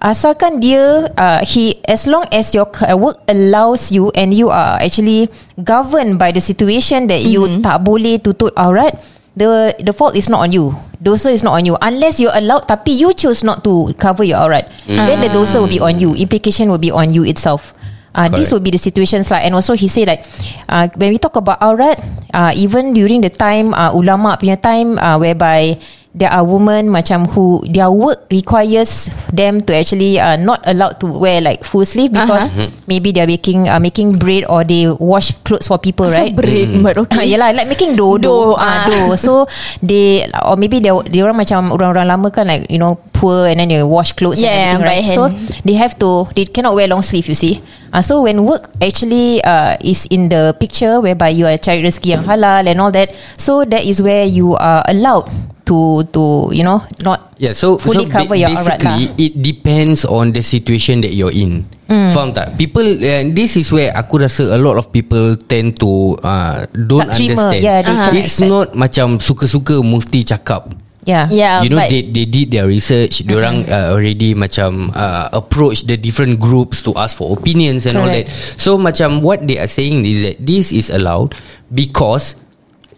Asalkan 0.00 0.60
dia 0.64 1.12
uh, 1.16 1.40
He 1.44 1.80
As 1.84 2.08
long 2.08 2.24
as 2.32 2.52
your 2.56 2.68
uh, 2.84 2.96
work 2.96 3.20
allows 3.28 3.92
you 3.92 4.08
And 4.16 4.32
you 4.32 4.48
are 4.48 4.80
actually 4.80 5.28
Governed 5.60 6.16
by 6.16 6.32
the 6.32 6.40
situation 6.40 7.08
That 7.08 7.24
you 7.24 7.44
Mm-hmm. 7.44 7.64
tak 7.64 7.84
boleh 7.84 8.20
tutup 8.20 8.52
aurat 8.56 8.96
The 9.40 9.72
the 9.80 9.96
fault 9.96 10.12
is 10.20 10.28
not 10.28 10.44
on 10.44 10.52
you. 10.52 10.76
Dosa 11.00 11.32
is 11.32 11.40
not 11.40 11.56
on 11.56 11.64
you. 11.64 11.80
Unless 11.80 12.20
you're 12.20 12.36
allowed 12.36 12.68
Tapi 12.68 12.92
you 12.92 13.16
choose 13.16 13.40
not 13.40 13.64
to 13.64 13.88
Cover 13.96 14.20
your 14.20 14.36
aurat 14.36 14.68
Then 14.84 15.24
the 15.24 15.32
dosa 15.32 15.64
will 15.64 15.72
be 15.72 15.80
on 15.80 15.96
you. 15.96 16.12
Implication 16.12 16.68
will 16.68 16.82
be 16.82 16.92
on 16.92 17.08
you 17.08 17.24
itself. 17.24 17.72
Uh, 18.12 18.26
this 18.28 18.50
will 18.50 18.60
be 18.60 18.74
the 18.74 18.82
situations 18.82 19.30
like 19.30 19.46
and 19.46 19.54
also 19.54 19.78
he 19.78 19.86
say 19.86 20.02
like 20.02 20.26
uh, 20.66 20.90
when 20.98 21.14
we 21.14 21.18
talk 21.18 21.38
about 21.38 21.62
aurat 21.62 21.94
uh, 22.34 22.50
even 22.58 22.90
during 22.90 23.22
the 23.22 23.30
time 23.30 23.70
uh, 23.70 23.94
ulama 23.94 24.34
punya 24.34 24.58
time 24.58 24.98
uh, 24.98 25.14
whereby 25.14 25.78
there 26.10 26.30
are 26.30 26.42
women 26.42 26.90
macam 26.90 27.22
who 27.30 27.62
their 27.70 27.86
work 27.86 28.26
requires 28.34 29.06
them 29.30 29.62
to 29.62 29.70
actually 29.70 30.18
uh, 30.18 30.34
not 30.34 30.58
allowed 30.66 30.98
to 30.98 31.06
wear 31.06 31.38
like 31.38 31.62
full 31.62 31.86
sleeve 31.86 32.10
because 32.10 32.50
Uh-huh. 32.50 32.66
maybe 32.90 33.14
they 33.14 33.22
are 33.22 33.30
making 33.30 33.70
uh, 33.70 33.78
making 33.78 34.18
bread 34.18 34.42
or 34.50 34.66
they 34.66 34.90
wash 34.90 35.30
clothes 35.46 35.70
for 35.70 35.78
people 35.78 36.10
right 36.10 36.34
bread, 36.34 36.82
but 36.82 36.98
okay. 36.98 37.18
Ah, 37.20 37.26
Yelah 37.26 37.52
like 37.54 37.68
making 37.70 37.94
dough 37.94 38.18
Dough, 38.18 38.54
Dough 38.54 38.58
ah, 38.58 38.64
ah. 38.64 38.84
dough 38.88 39.12
So 39.14 39.46
they 39.84 40.24
Or 40.42 40.56
maybe 40.56 40.80
they, 40.82 40.90
they 41.10 41.20
orang 41.22 41.36
macam 41.36 41.68
Orang-orang 41.70 42.06
lama 42.08 42.28
kan 42.32 42.48
like 42.48 42.66
You 42.72 42.80
know 42.80 42.98
Poor 43.12 43.46
and 43.46 43.60
then 43.60 43.68
they 43.68 43.82
wash 43.84 44.16
clothes 44.16 44.40
Yeah, 44.40 44.50
and 44.50 44.80
everything 44.80 44.82
by 44.82 44.88
right 44.88 45.04
hand. 45.04 45.14
So 45.14 45.22
they 45.62 45.76
have 45.76 45.94
to 46.00 46.26
They 46.34 46.48
cannot 46.48 46.74
wear 46.74 46.88
long 46.88 47.04
sleeve 47.04 47.28
you 47.28 47.36
see 47.36 47.60
uh, 47.92 48.00
So 48.00 48.24
when 48.24 48.42
work 48.48 48.72
actually 48.80 49.44
uh, 49.44 49.76
Is 49.84 50.08
in 50.08 50.32
the 50.32 50.56
picture 50.58 50.98
Whereby 50.98 51.30
you 51.36 51.44
are 51.46 51.54
cari 51.60 51.84
rezeki 51.84 52.16
yang 52.18 52.24
halal 52.24 52.64
And 52.66 52.80
all 52.80 52.90
that 52.96 53.12
So 53.36 53.62
that 53.68 53.84
is 53.84 54.00
where 54.00 54.24
you 54.24 54.56
are 54.56 54.80
allowed 54.88 55.28
To 55.70 56.02
to 56.10 56.50
you 56.50 56.66
know 56.66 56.82
Not 57.06 57.30
Yeah, 57.40 57.54
so 57.56 57.78
fully 57.78 58.04
so 58.04 58.12
cover 58.12 58.34
ba- 58.34 58.42
your 58.42 58.52
aurat 58.52 58.76
basically 58.76 59.06
lah 59.06 59.22
it 59.22 59.32
depends 59.40 60.04
on 60.04 60.34
the 60.36 60.44
situation 60.44 61.00
that 61.00 61.16
you're 61.16 61.32
in. 61.32 61.64
Mm. 61.88 62.12
Faham 62.12 62.36
tak? 62.36 62.58
People 62.60 62.84
uh, 62.84 63.22
this 63.32 63.56
is 63.56 63.72
where 63.72 63.88
aku 63.96 64.20
rasa 64.20 64.50
a 64.52 64.60
lot 64.60 64.76
of 64.76 64.92
people 64.92 65.38
tend 65.48 65.80
to 65.80 66.20
uh, 66.20 66.68
don't 66.68 67.08
Tak 67.08 67.16
understand. 67.16 67.62
Yeah, 67.64 67.80
tak 67.80 68.12
It's 68.12 68.44
not 68.44 68.76
macam 68.76 69.22
suka-suka 69.22 69.80
mufti 69.80 70.26
cakap. 70.26 70.74
Yeah 71.08 71.32
Yeah, 71.32 71.64
you 71.64 71.72
know 71.72 71.80
they 71.80 72.12
they 72.12 72.28
did 72.28 72.52
their 72.52 72.68
research. 72.68 73.24
Dia 73.24 73.40
orang 73.40 73.64
uh, 73.64 73.96
already 73.96 74.36
macam 74.36 74.92
uh, 74.92 75.32
approach 75.32 75.88
the 75.88 75.96
different 75.96 76.36
groups 76.36 76.84
to 76.84 76.92
ask 76.92 77.16
for 77.16 77.32
opinions 77.32 77.88
and 77.88 77.96
all 77.96 78.10
that. 78.12 78.28
Correct. 78.28 78.60
So 78.60 78.76
macam 78.76 79.24
what 79.24 79.48
they 79.48 79.56
are 79.56 79.70
saying 79.70 80.04
is 80.04 80.28
that 80.28 80.36
this 80.44 80.76
is 80.76 80.92
allowed 80.92 81.32
because 81.72 82.36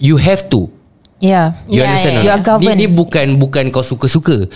you 0.02 0.18
have 0.18 0.50
to. 0.50 0.66
Yeah 1.22 1.54
You 1.70 1.80
Yeah, 1.80 1.86
understand 1.86 2.12
yeah, 2.12 2.18
or 2.18 2.26
yeah. 2.26 2.26
not? 2.26 2.26
You 2.26 2.32
are 2.34 2.42
governed. 2.42 2.66
Dia, 2.66 2.80
dia 2.82 2.90
bukan 2.90 3.26
bukan 3.38 3.64
kau 3.70 3.86
suka-suka. 3.86 4.50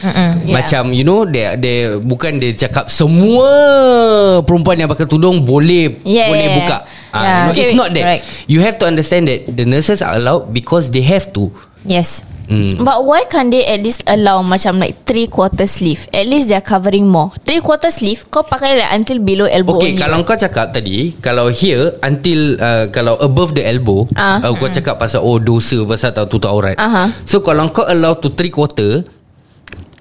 Macam 0.50 0.90
you 0.90 1.06
know 1.06 1.22
dia 1.22 1.54
dia 1.54 1.94
bukan 1.94 2.42
dia 2.42 2.58
cakap 2.58 2.90
semua 2.90 3.46
perempuan 4.42 4.74
yang 4.74 4.90
pakai 4.90 5.06
tudung 5.06 5.46
boleh 5.46 6.02
Yeah, 6.02 6.26
boleh 6.26 6.46
yeah, 6.50 6.56
buka. 6.58 6.76
Ah, 7.14 7.22
yeah. 7.22 7.22
you 7.22 7.42
know, 7.46 7.52
Okay, 7.54 7.62
it's 7.64 7.78
not 7.78 7.88
that. 7.94 8.02
correct. 8.02 8.24
You 8.50 8.58
have 8.66 8.76
to 8.82 8.84
understand 8.84 9.30
that 9.30 9.46
the 9.46 9.62
nurses 9.62 10.02
are 10.02 10.18
allowed 10.18 10.50
because 10.50 10.90
they 10.90 11.06
have 11.06 11.30
to. 11.38 11.54
Yes 11.86 12.26
Mm. 12.46 12.78
But 12.80 13.02
why 13.02 13.26
can't 13.26 13.50
they 13.50 13.62
at 13.62 13.82
least 13.82 14.06
allow 14.06 14.40
macam 14.40 14.78
like 14.78 15.02
three 15.02 15.26
quarter 15.26 15.66
sleeve? 15.66 16.06
At 16.10 16.26
least 16.26 16.46
they're 16.46 16.62
covering 16.62 17.06
more. 17.06 17.34
Three 17.42 17.58
quarter 17.58 17.90
sleeve 17.90 18.22
kau 18.28 18.42
pakai 18.42 18.78
like 18.78 18.92
until 18.92 19.18
below 19.18 19.46
elbow 19.46 19.76
Okay, 19.76 19.92
only. 19.92 20.00
kalau 20.00 20.18
kau 20.22 20.34
cakap 20.34 20.70
tadi, 20.70 21.10
kalau 21.18 21.50
here 21.50 21.98
until 22.00 22.54
uh, 22.56 22.86
kalau 22.88 23.18
above 23.18 23.52
the 23.52 23.62
elbow, 23.62 24.06
Ah. 24.14 24.38
uh, 24.40 24.54
kau 24.54 24.68
cakap 24.68 24.96
pasal 24.96 25.20
oh 25.20 25.36
dosa 25.36 25.82
pasal 25.82 26.10
tak 26.10 26.30
tutup 26.30 26.50
aurat. 26.50 26.78
Aha. 26.78 27.10
So 27.26 27.42
kalau 27.42 27.66
kau 27.70 27.82
allow 27.82 28.14
to 28.14 28.30
three 28.30 28.50
quarter, 28.50 29.02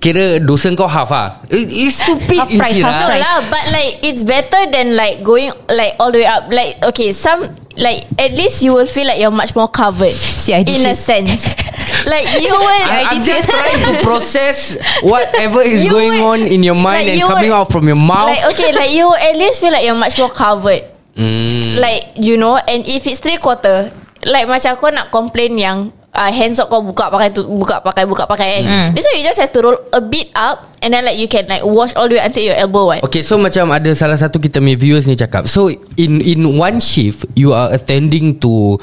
kira 0.06 0.38
dosa 0.38 0.70
kau 0.78 0.86
half 0.86 1.10
ah. 1.10 1.42
It, 1.50 1.66
it's 1.66 1.98
stupid 1.98 2.38
Half 2.38 2.54
price, 2.54 2.78
half 2.78 2.94
No 3.02 3.18
lah, 3.18 3.38
but 3.50 3.66
like 3.74 4.06
it's 4.06 4.22
better 4.22 4.70
than 4.70 4.94
like 4.94 5.26
going 5.26 5.50
like 5.66 5.98
all 5.98 6.14
the 6.14 6.22
way 6.22 6.30
up. 6.30 6.46
Like 6.54 6.78
okay, 6.94 7.10
some 7.10 7.42
like 7.74 8.06
at 8.22 8.38
least 8.38 8.62
you 8.62 8.78
will 8.78 8.86
feel 8.86 9.10
like 9.10 9.18
you're 9.18 9.34
much 9.34 9.58
more 9.58 9.66
covered 9.66 10.14
CID 10.14 10.70
in 10.70 10.86
a 10.86 10.94
sense. 10.94 11.58
like 12.06 12.30
you 12.38 12.54
will. 12.54 12.86
I, 12.86 13.18
I'm 13.18 13.26
just 13.26 13.50
trying 13.50 13.82
to 13.82 13.92
process 14.06 14.78
whatever 15.02 15.66
is 15.66 15.82
You 15.82 15.90
going 15.90 16.22
on 16.22 16.46
would- 16.46 16.54
in 16.54 16.62
your 16.62 16.78
mind 16.78 17.10
like 17.10 17.18
and 17.18 17.18
you 17.18 17.26
coming 17.26 17.50
would- 17.50 17.66
out 17.66 17.74
from 17.74 17.90
your 17.90 17.98
mouth. 17.98 18.30
Like 18.30 18.46
okay, 18.54 18.78
like 18.78 18.94
you 18.94 19.10
at 19.10 19.34
least 19.34 19.58
feel 19.58 19.74
like 19.74 19.82
you're 19.82 19.98
much 19.98 20.22
more 20.22 20.30
covered. 20.30 20.86
Mm. 21.18 21.82
Like 21.82 22.14
you 22.22 22.38
know, 22.38 22.62
and 22.62 22.86
if 22.86 23.10
it's 23.10 23.18
three 23.26 23.42
quarter, 23.42 23.90
like 24.30 24.46
macam 24.46 24.78
kau 24.78 24.94
nak 24.94 25.10
complain 25.10 25.58
yang 25.58 25.78
uh, 26.16 26.32
hands 26.32 26.58
up 26.58 26.72
kau 26.72 26.80
buka 26.80 27.12
pakai 27.12 27.30
tu 27.30 27.44
buka 27.44 27.84
pakai 27.84 28.08
buka 28.08 28.24
pakai 28.26 28.48
kan. 28.60 28.64
Hmm. 28.64 28.90
This 28.96 29.06
one 29.06 29.20
you 29.20 29.26
just 29.28 29.38
have 29.38 29.52
to 29.52 29.60
roll 29.62 29.78
a 29.92 30.02
bit 30.02 30.32
up 30.34 30.72
and 30.80 30.96
then 30.96 31.04
like 31.04 31.20
you 31.20 31.28
can 31.28 31.46
like 31.46 31.62
wash 31.62 31.92
all 31.94 32.08
the 32.08 32.18
way 32.18 32.24
until 32.24 32.42
your 32.42 32.58
elbow 32.58 32.90
one. 32.90 33.04
Okay 33.04 33.22
so 33.22 33.36
macam 33.36 33.70
ada 33.76 33.92
salah 33.94 34.16
satu 34.16 34.40
kita 34.40 34.64
punya 34.64 34.80
viewers 34.80 35.06
ni 35.06 35.14
cakap 35.14 35.46
So 35.46 35.68
in 35.98 36.22
in 36.22 36.46
one 36.56 36.78
shift 36.80 37.28
You 37.34 37.52
are 37.52 37.74
attending 37.74 38.40
to 38.40 38.80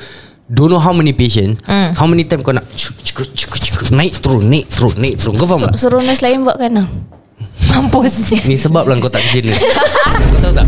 Don't 0.53 0.69
know 0.69 0.83
how 0.83 0.93
many 0.93 1.17
patient 1.17 1.63
Hmm. 1.65 1.97
How 1.97 2.05
many 2.05 2.29
time 2.29 2.45
kau 2.45 2.53
nak 2.53 2.69
cuk, 2.77 2.93
cuk, 3.01 3.29
cuk, 3.33 3.53
cuk, 3.57 3.89
Naik 3.95 4.19
turun 4.21 4.53
Naik 4.53 4.69
turun 4.69 4.95
Naik 5.01 5.15
turun 5.17 5.35
Kau 5.41 5.49
faham 5.49 5.71
tak? 5.71 5.81
So, 5.81 5.89
suruh 5.89 6.05
nurse 6.05 6.21
lain 6.21 6.45
buat 6.45 6.61
kan 6.61 6.77
Mampus 7.73 8.37
Ni 8.45 8.59
sebab 8.59 8.85
lah 8.85 9.01
kau 9.01 9.09
tak 9.09 9.25
kerja 9.33 9.49
ni 9.49 9.57
Kau 10.37 10.41
tahu 10.43 10.53
tak? 10.53 10.67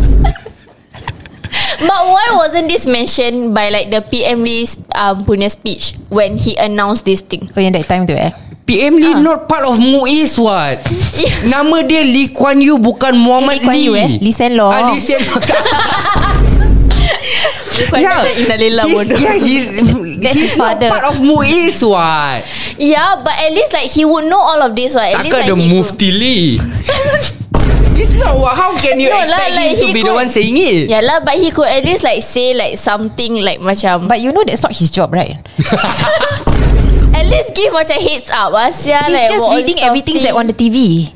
But 1.79 2.01
why 2.07 2.25
wasn't 2.35 2.69
this 2.71 2.85
mentioned 2.87 3.53
by 3.53 3.69
like 3.69 3.91
the 3.91 4.01
PM 4.01 4.43
Lee's 4.43 4.77
um, 4.95 5.25
punya 5.25 5.51
speech 5.51 5.95
when 6.07 6.37
he 6.37 6.55
announced 6.55 7.03
this 7.05 7.19
thing? 7.21 7.49
Oh 7.55 7.59
yang 7.59 7.73
that 7.75 7.87
time 7.89 8.07
tu 8.07 8.15
eh 8.15 8.31
PM 8.65 8.97
Lee 8.97 9.13
not 9.21 9.45
part 9.47 9.63
of 9.69 9.77
MUIS 9.77 10.41
what 10.41 10.81
Nama 11.53 11.85
dia 11.85 12.01
Lee 12.01 12.33
Kuan 12.33 12.57
Yew 12.57 12.81
Bukan 12.81 13.13
Muhammad 13.13 13.61
Lee 13.61 13.65
Kuan 13.65 13.77
Yew, 13.77 13.93
eh? 13.93 14.09
Lee 14.17 14.33
Hsien 14.33 14.57
Loong. 14.57 14.73
ah, 14.73 14.89
Lee 14.89 14.97
Hsien 14.97 15.21
Loong 15.21 15.37
Bukan 17.75 17.99
yeah. 18.01 18.23
Innalillah 18.41 18.85
he's, 18.89 18.95
bodoh 18.97 19.19
yeah, 19.21 19.35
he's, 19.37 19.65
he's 19.77 20.33
his 20.33 20.53
not 20.57 20.79
father. 20.81 20.89
part 20.89 21.05
of 21.05 21.21
MUIS 21.21 21.77
what 21.85 22.41
Yeah 22.81 23.21
but 23.21 23.35
at 23.37 23.51
least 23.53 23.69
like 23.69 23.91
He 23.93 24.01
would 24.01 24.25
know 24.25 24.41
all 24.41 24.65
of 24.65 24.73
this 24.73 24.97
right? 24.97 25.13
At 25.13 25.21
least 25.21 25.37
Takkan 25.37 25.61
like 25.61 25.61
ada 25.61 25.69
Mufti 25.69 26.09
Lee 26.09 26.57
It's 28.05 28.13
not 28.21 28.37
what 28.37 28.53
How 28.53 28.77
can 28.77 29.01
you 29.01 29.09
No 29.09 29.17
expect 29.17 29.49
lah, 29.49 29.57
like 29.57 29.73
him 29.73 29.81
to 29.81 29.87
be 29.89 30.01
the 30.05 30.13
could- 30.13 30.21
one 30.21 30.29
saying 30.29 30.53
it? 30.55 30.85
Yeah 30.93 31.01
lah 31.01 31.19
But 31.25 31.41
he 31.41 31.49
could 31.49 31.65
at 31.65 31.81
least 31.81 32.05
like 32.05 32.21
Say 32.21 32.53
like 32.53 32.77
something 32.77 33.41
Like 33.41 33.57
macam 33.59 34.05
But 34.05 34.21
you 34.21 34.29
know 34.29 34.45
that's 34.45 34.61
not 34.61 34.77
his 34.77 34.93
job 34.93 35.09
right? 35.11 35.41
At 37.15 37.25
least 37.25 37.55
give 37.55 37.71
macam 37.73 37.97
heads 37.97 38.29
up 38.29 38.53
Asia 38.53 39.01
He's 39.07 39.15
like, 39.17 39.29
just 39.31 39.47
reading 39.49 39.79
everything 39.81 40.17
that 40.21 40.35
on 40.37 40.45
the 40.45 40.53
TV 40.55 41.09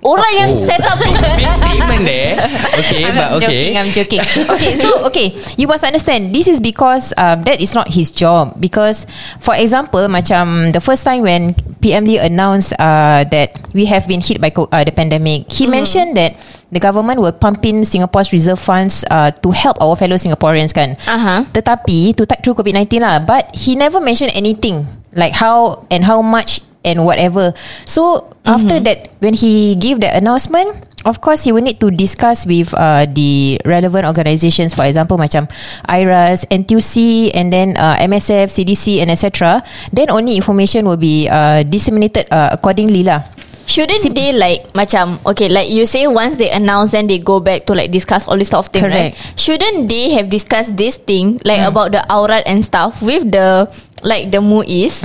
Orang 0.00 0.32
yang 0.32 0.50
Oh. 0.56 0.64
set 0.64 0.80
up 0.88 0.96
Big 1.36 1.44
statement 1.60 2.02
there 2.08 2.32
Okay 2.80 3.04
I'm 3.04 3.12
but 3.12 3.28
okay. 3.36 3.44
joking 3.44 3.72
I'm 3.76 3.90
joking. 3.92 4.20
Okay 4.48 4.72
so 4.80 5.04
okay 5.04 5.36
You 5.60 5.68
must 5.68 5.84
understand 5.84 6.32
This 6.32 6.48
is 6.48 6.56
because 6.56 7.12
um, 7.20 7.44
That 7.44 7.60
is 7.60 7.76
not 7.76 7.92
his 7.92 8.08
job. 8.08 8.56
Because 8.56 9.04
For 9.44 9.52
example 9.52 10.00
Macam 10.08 10.72
The 10.72 10.80
first 10.80 11.04
time 11.04 11.28
when 11.28 11.52
PM 11.84 12.08
Lee 12.08 12.16
announced 12.16 12.72
uh, 12.80 13.28
That 13.28 13.60
We 13.76 13.84
have 13.92 14.08
been 14.08 14.24
hit 14.24 14.40
by 14.40 14.48
uh, 14.56 14.84
The 14.84 14.92
pandemic 14.96 15.52
He 15.52 15.68
mentioned 15.68 16.16
that 16.16 16.32
The 16.72 16.80
government 16.80 17.20
will 17.20 17.36
pump 17.36 17.60
in 17.68 17.84
Singapore's 17.84 18.32
reserve 18.32 18.58
funds 18.58 19.04
uh, 19.12 19.36
To 19.44 19.52
help 19.52 19.76
our 19.84 20.00
fellow 20.00 20.16
Singaporeans 20.16 20.72
kan? 20.72 20.96
Aha. 21.04 21.44
Tetapi 21.52 22.16
To 22.16 22.24
tide 22.24 22.40
through 22.40 22.56
COVID-19 22.56 23.04
lah 23.04 23.20
But 23.20 23.52
he 23.52 23.76
never 23.76 24.00
mentioned 24.00 24.32
anything 24.32 24.88
Like 25.12 25.36
how 25.36 25.84
And 25.92 26.08
how 26.08 26.24
much 26.24 26.64
And 26.84 27.04
whatever. 27.04 27.52
So 27.84 28.32
After 28.48 28.80
that 28.80 29.12
When 29.20 29.36
he 29.36 29.76
gave 29.76 30.00
the 30.00 30.08
announcement 30.08 30.88
Of 31.04 31.20
course 31.20 31.44
he 31.44 31.52
will 31.52 31.60
need 31.60 31.80
to 31.80 31.92
discuss 31.92 32.48
With 32.48 32.72
uh, 32.72 33.04
the 33.04 33.60
relevant 33.68 34.08
organisations 34.08 34.72
For 34.72 34.88
example 34.88 35.20
macam 35.20 35.44
IRAS 35.88 36.48
NTUC 36.48 37.30
And 37.36 37.52
then 37.52 37.76
uh, 37.76 38.00
MSF 38.00 38.48
CDC 38.48 39.04
and 39.04 39.12
etc 39.12 39.60
Then 39.92 40.08
only 40.08 40.36
information 40.40 40.88
will 40.88 40.96
be 40.96 41.28
uh, 41.28 41.62
Disseminated 41.68 42.32
uh, 42.32 42.56
accordingly 42.56 43.04
lah. 43.04 43.28
Shouldn't 43.70 44.02
they 44.16 44.32
like 44.34 44.72
Macam 44.74 45.22
Okay 45.22 45.46
like 45.46 45.70
you 45.70 45.86
say 45.86 46.08
Once 46.10 46.34
they 46.40 46.50
announce 46.50 46.90
Then 46.90 47.06
they 47.06 47.20
go 47.22 47.38
back 47.38 47.70
To 47.70 47.76
like 47.76 47.92
discuss 47.94 48.26
All 48.26 48.34
this 48.34 48.48
stuff 48.50 48.66
thing 48.72 48.82
right? 48.82 49.14
Correct. 49.14 49.38
Shouldn't 49.38 49.86
they 49.86 50.10
have 50.18 50.26
discussed 50.26 50.74
This 50.74 50.98
thing 50.98 51.38
Like 51.44 51.62
about 51.62 51.92
the 51.92 52.02
aurat 52.10 52.42
and 52.50 52.64
stuff 52.64 52.98
With 52.98 53.30
the 53.30 53.70
Like 54.02 54.32
the 54.32 54.40
MUIS 54.42 55.04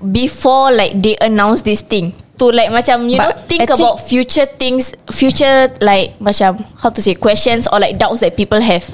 Before 0.00 0.72
like 0.72 0.98
They 1.00 1.16
announce 1.20 1.62
this 1.62 1.80
thing. 1.80 2.12
To 2.36 2.52
like 2.52 2.68
macam 2.68 3.08
You 3.08 3.16
know 3.20 3.32
But 3.32 3.48
Think 3.48 3.64
actually- 3.64 3.80
about 3.80 3.96
future 4.04 4.46
things 4.46 4.92
Future 5.08 5.72
like 5.80 6.18
Macam 6.20 6.60
How 6.80 6.92
to 6.92 7.00
say 7.00 7.16
Questions 7.16 7.64
or 7.70 7.80
like 7.80 7.96
doubts 7.96 8.20
That 8.20 8.36
people 8.36 8.60
have. 8.60 8.84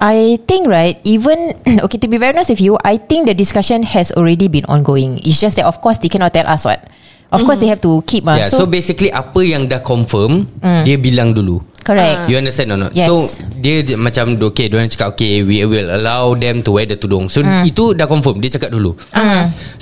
I 0.00 0.40
think 0.48 0.64
right 0.64 0.96
even 1.04 1.52
okay 1.84 2.00
to 2.00 2.08
be 2.08 2.16
very 2.16 2.32
honest 2.32 2.48
with 2.48 2.64
you 2.64 2.80
I 2.80 2.96
think 2.96 3.28
the 3.28 3.36
discussion 3.36 3.84
has 3.84 4.08
already 4.16 4.48
been 4.48 4.64
ongoing. 4.64 5.20
It's 5.20 5.36
just 5.36 5.60
that 5.60 5.68
of 5.68 5.84
course 5.84 6.00
they 6.00 6.08
cannot 6.08 6.32
tell 6.32 6.48
us 6.48 6.64
what. 6.64 6.88
Of 7.30 7.46
course 7.46 7.60
they 7.62 7.70
have 7.70 7.80
to 7.86 8.02
keep 8.10 8.26
uh, 8.26 8.42
Yeah, 8.42 8.50
so, 8.50 8.66
basically 8.66 9.14
apa 9.14 9.38
yang 9.46 9.70
dah 9.70 9.78
confirm 9.78 10.50
Dia 10.82 10.98
bilang 10.98 11.30
dulu 11.30 11.62
correct 11.90 12.30
You 12.30 12.38
understand 12.38 12.70
or 12.70 12.78
not? 12.78 12.94
Yes. 12.94 13.10
So 13.10 13.26
dia 13.58 13.82
dia 13.82 13.98
macam 13.98 14.38
okay, 14.38 14.70
dia 14.70 14.78
orang 14.78 14.88
cakap 14.88 15.18
okay, 15.18 15.42
we 15.42 15.66
will 15.66 15.90
allow 15.90 16.38
them 16.38 16.62
to 16.62 16.70
wear 16.78 16.86
the 16.86 16.94
tudung. 16.94 17.26
So 17.26 17.42
itu 17.66 17.98
dah 17.98 18.06
confirm, 18.06 18.38
dia 18.38 18.54
cakap 18.54 18.70
dulu. 18.70 18.94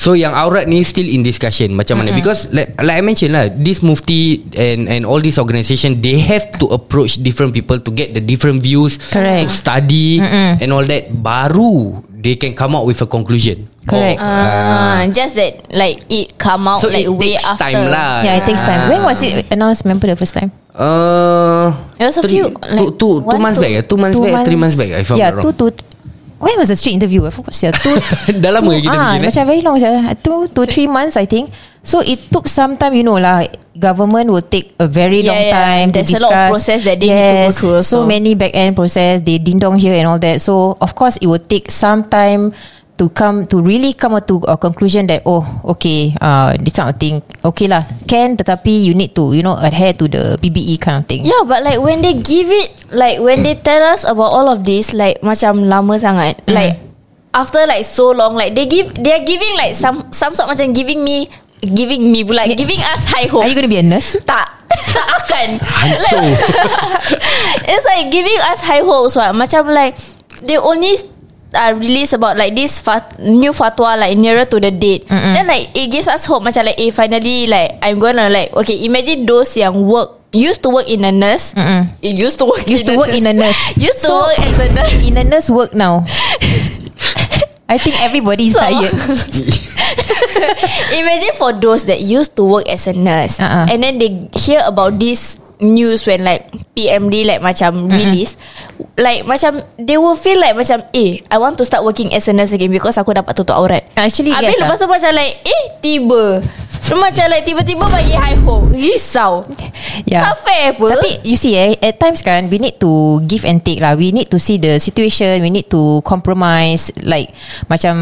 So 0.00 0.16
yang 0.16 0.32
aurat 0.32 0.64
ni 0.64 0.80
still 0.82 1.06
in 1.06 1.20
discussion 1.20 1.76
macam 1.76 2.00
mana 2.00 2.16
because 2.16 2.48
like, 2.48 2.72
like 2.80 2.98
I 2.98 3.04
mentioned 3.04 3.36
lah, 3.36 3.52
this 3.52 3.84
mufti 3.84 4.40
and 4.56 4.88
and 4.88 5.04
all 5.04 5.20
these 5.20 5.36
organisation 5.36 6.00
they 6.00 6.16
have 6.16 6.48
to 6.56 6.72
approach 6.72 7.20
different 7.20 7.52
people 7.52 7.76
to 7.76 7.90
get 7.92 8.16
the 8.16 8.22
different 8.24 8.64
views, 8.64 8.96
Correct. 9.12 9.44
to 9.44 9.52
study 9.52 10.18
and 10.24 10.72
all 10.72 10.86
that 10.88 11.12
baru 11.12 12.00
they 12.18 12.34
can 12.34 12.56
come 12.56 12.74
out 12.74 12.88
with 12.88 12.98
a 13.04 13.08
conclusion. 13.08 13.68
Correct. 13.88 14.20
Ah, 14.20 15.08
Just 15.10 15.34
that 15.34 15.64
Like 15.72 16.04
it 16.12 16.36
come 16.36 16.68
out 16.68 16.78
So 16.78 16.92
Like 16.92 17.08
it 17.08 17.12
way 17.12 17.34
takes 17.34 17.48
after 17.48 17.64
time 17.72 17.88
lah. 17.88 18.20
yeah 18.22 18.38
it 18.38 18.44
takes 18.44 18.60
time 18.60 18.92
when 18.92 19.00
was 19.02 19.18
it 19.24 19.48
announced 19.48 19.82
remember 19.88 20.06
the 20.06 20.16
first 20.16 20.36
time 20.36 20.52
Uh, 20.78 21.74
It 21.98 22.06
was 22.06 22.16
a 22.18 22.22
three- 22.22 22.38
few, 22.38 22.54
two, 22.54 22.70
like, 22.70 22.78
two, 22.78 22.90
two 23.02 23.14
one 23.26 23.42
months 23.42 23.58
to- 23.58 23.66
back, 23.66 23.72
eh? 23.74 23.82
two 23.82 23.98
months 23.98 24.14
back, 24.14 24.46
three 24.46 24.54
months 24.54 24.76
back. 24.78 24.90
If 24.94 25.10
I'm 25.10 25.18
yeah 25.18 25.34
not 25.34 25.42
two 25.42 25.50
wrong. 25.50 25.74
to 25.74 25.84
when 26.38 26.54
was 26.54 26.70
the 26.70 26.78
street 26.78 26.94
interview 26.94 27.26
I 27.26 27.34
forgot 27.34 27.50
yeah, 27.58 27.74
two, 27.74 27.98
Dah 28.42 28.54
lama 28.54 28.78
two, 28.78 28.86
kita 28.86 28.94
ah, 28.94 29.18
begini, 29.18 29.18
eh? 29.18 29.26
macam 29.26 29.42
very 29.42 29.62
long 29.66 29.74
saja 29.74 30.14
two 30.22 30.46
to 30.54 30.60
three 30.70 30.86
months 30.86 31.18
I 31.18 31.26
think 31.26 31.50
so 31.82 31.98
it 31.98 32.30
took 32.30 32.46
some 32.46 32.78
time 32.78 32.94
you 32.94 33.02
know 33.02 33.18
lah 33.18 33.42
government 33.74 34.30
will 34.30 34.46
take 34.46 34.70
a 34.78 34.86
very 34.86 35.26
Yeah, 35.26 35.34
long 35.34 35.42
yeah. 35.42 35.58
time 35.58 35.86
There's 35.90 36.14
to 36.14 36.18
a 36.18 36.22
lot 36.22 36.30
of 36.30 36.38
discuss 36.38 36.50
process 36.54 36.80
that 36.86 36.96
they 37.02 37.10
need 37.10 37.18
to 37.18 37.26
go 37.26 37.42
yes, 37.42 37.58
through 37.58 37.78
so 37.82 38.06
also. 38.06 38.06
many 38.06 38.38
back 38.38 38.54
end 38.54 38.78
process 38.78 39.18
they 39.26 39.42
ding 39.42 39.58
dong 39.58 39.82
here 39.82 39.98
and 39.98 40.06
all 40.06 40.22
that 40.22 40.38
so 40.38 40.78
of 40.78 40.94
course 40.94 41.18
it 41.18 41.26
will 41.26 41.42
take 41.42 41.74
some 41.74 42.06
time 42.06 42.54
to 42.98 43.06
come 43.14 43.46
to 43.46 43.62
really 43.62 43.94
come 43.94 44.18
to 44.26 44.42
a 44.50 44.58
conclusion 44.58 45.06
that 45.06 45.22
oh 45.24 45.46
okay 45.64 46.10
uh, 46.20 46.50
this 46.58 46.74
kind 46.74 46.90
of 46.90 46.98
thing 46.98 47.22
okay 47.46 47.70
lah 47.70 47.80
can 48.10 48.34
tetapi 48.34 48.70
you 48.84 48.92
need 48.92 49.14
to 49.14 49.30
you 49.32 49.42
know 49.46 49.54
adhere 49.62 49.94
to 49.94 50.10
the 50.10 50.34
PBE 50.42 50.82
kind 50.82 51.00
of 51.00 51.04
thing 51.06 51.22
Yeah 51.22 51.46
but 51.46 51.62
like 51.62 51.78
when 51.78 52.02
they 52.02 52.18
give 52.18 52.50
it 52.50 52.74
Like 52.88 53.20
when 53.20 53.42
they 53.44 53.54
tell 53.54 53.82
us 53.84 54.04
about 54.04 54.32
all 54.32 54.48
of 54.48 54.64
this 54.64 54.96
Like 54.96 55.20
macam 55.20 55.68
lama 55.68 56.00
sangat 56.00 56.40
Mm. 56.48 56.54
Like 56.56 56.74
After 57.36 57.60
like 57.68 57.84
so 57.84 58.10
long 58.16 58.32
Like 58.32 58.56
they 58.56 58.64
give 58.64 58.96
They 58.96 59.12
are 59.12 59.24
giving 59.24 59.52
like 59.60 59.76
Some 59.76 60.08
some 60.16 60.32
sort 60.32 60.48
macam 60.48 60.72
giving 60.72 61.04
me 61.04 61.28
Giving 61.60 62.08
me 62.08 62.24
pula 62.24 62.48
Giving 62.48 62.80
us 62.80 63.04
high 63.12 63.28
hopes 63.28 63.44
are 63.44 63.50
you 63.52 63.56
going 63.58 63.68
to 63.68 63.72
be 63.72 63.80
a 63.80 63.84
nurse 63.84 64.16
Tak 64.30 64.46
Tak 64.88 65.06
akan 65.20 65.48
Hancur. 65.60 66.24
It's 67.68 67.84
like 67.84 68.08
giving 68.08 68.40
us 68.48 68.64
high 68.64 68.80
hopes 68.80 69.16
what. 69.20 69.36
Macam 69.36 69.68
like 69.68 70.00
They 70.48 70.56
only 70.56 70.96
uh, 71.54 71.72
Release 71.76 72.12
about 72.12 72.36
like 72.36 72.54
This 72.54 72.80
fat, 72.80 73.18
new 73.20 73.52
fatwa 73.52 73.98
Like 73.98 74.16
nearer 74.18 74.44
to 74.46 74.60
the 74.60 74.70
date. 74.70 75.06
Mm-mm. 75.08 75.34
Then 75.34 75.46
like 75.46 75.70
It 75.74 75.90
gives 75.90 76.08
us 76.08 76.26
hope. 76.26 76.42
Macam 76.44 76.64
like 76.66 76.78
Eh 76.80 76.90
finally 76.90 77.46
like 77.46 77.78
I'm 77.82 77.98
gonna 77.98 78.28
like 78.28 78.52
Okay 78.56 78.84
imagine 78.84 79.26
those 79.26 79.56
yang 79.56 79.86
work 79.86 80.16
Used 80.28 80.60
to 80.60 80.68
work 80.68 80.84
in 80.92 81.08
a 81.08 81.12
nurse. 81.12 81.56
Mm-mm. 81.56 81.88
It 82.04 82.12
used 82.20 82.36
to 82.36 82.44
work 82.44 82.68
used 82.68 82.84
in 82.84 82.92
to 82.92 82.94
a 82.94 82.98
work 83.00 83.16
in 83.16 83.24
a 83.24 83.32
nurse. 83.32 83.56
Used 83.80 84.04
to 84.04 84.12
So, 84.12 84.28
work 84.28 84.36
as 84.44 84.60
a 84.60 84.68
nurse. 84.76 85.00
in 85.08 85.16
a 85.16 85.24
nurse 85.24 85.48
work 85.48 85.72
now. 85.72 86.04
I 87.72 87.80
think 87.80 87.96
everybody 88.04 88.48
is 88.48 88.52
So- 88.52 88.60
tired. 88.60 88.92
Imagine 91.00 91.32
for 91.36 91.52
those 91.56 91.84
that 91.88 92.00
used 92.00 92.36
to 92.36 92.44
work 92.44 92.68
as 92.68 92.86
a 92.86 92.92
nurse 92.92 93.40
Uh-uh. 93.40 93.66
and 93.72 93.80
then 93.82 93.96
they 93.98 94.28
hear 94.36 94.60
about 94.68 94.98
this 95.00 95.40
news 95.58 96.06
when 96.06 96.22
like 96.22 96.46
PMD 96.74 97.26
like 97.26 97.42
macam 97.42 97.90
release 97.90 98.38
like 98.98 99.26
macam 99.26 99.62
they 99.78 99.98
will 99.98 100.18
feel 100.18 100.38
like 100.38 100.54
macam 100.54 100.82
eh 100.94 101.22
I 101.30 101.36
want 101.38 101.58
to 101.58 101.64
start 101.66 101.82
working 101.82 102.14
as 102.14 102.26
a 102.30 102.34
nurse 102.34 102.54
again 102.54 102.70
because 102.70 102.98
aku 102.98 103.14
dapat 103.14 103.34
tutup 103.34 103.58
aurat. 103.58 103.86
Actually, 103.94 104.34
Habis 104.34 104.54
yes, 104.54 104.60
lepas 104.62 104.78
tu 104.78 104.86
macam 104.90 105.10
like 105.14 105.34
eh 105.42 105.64
tiba. 105.82 106.42
Macam 106.88 107.24
like 107.28 107.44
tiba-tiba 107.44 107.84
bagi 107.84 108.16
high 108.16 108.38
hope. 108.48 108.72
Risau. 108.72 109.44
Yeah. 110.08 110.24
Tak 110.24 110.34
fair 110.40 110.64
apa. 110.72 110.86
Tapi 110.96 111.10
you 111.26 111.36
see 111.36 111.52
eh 111.52 111.76
At 111.84 112.00
times 112.00 112.24
kan 112.24 112.48
We 112.48 112.56
need 112.56 112.80
to 112.80 113.20
Give 113.28 113.44
and 113.44 113.60
take 113.60 113.82
lah. 113.82 113.92
We 113.98 114.08
need 114.14 114.32
to 114.32 114.40
see 114.40 114.56
the 114.56 114.80
situation. 114.80 115.44
We 115.44 115.50
need 115.52 115.68
to 115.68 116.00
compromise. 116.06 116.88
Like 117.04 117.34
Macam 117.68 117.94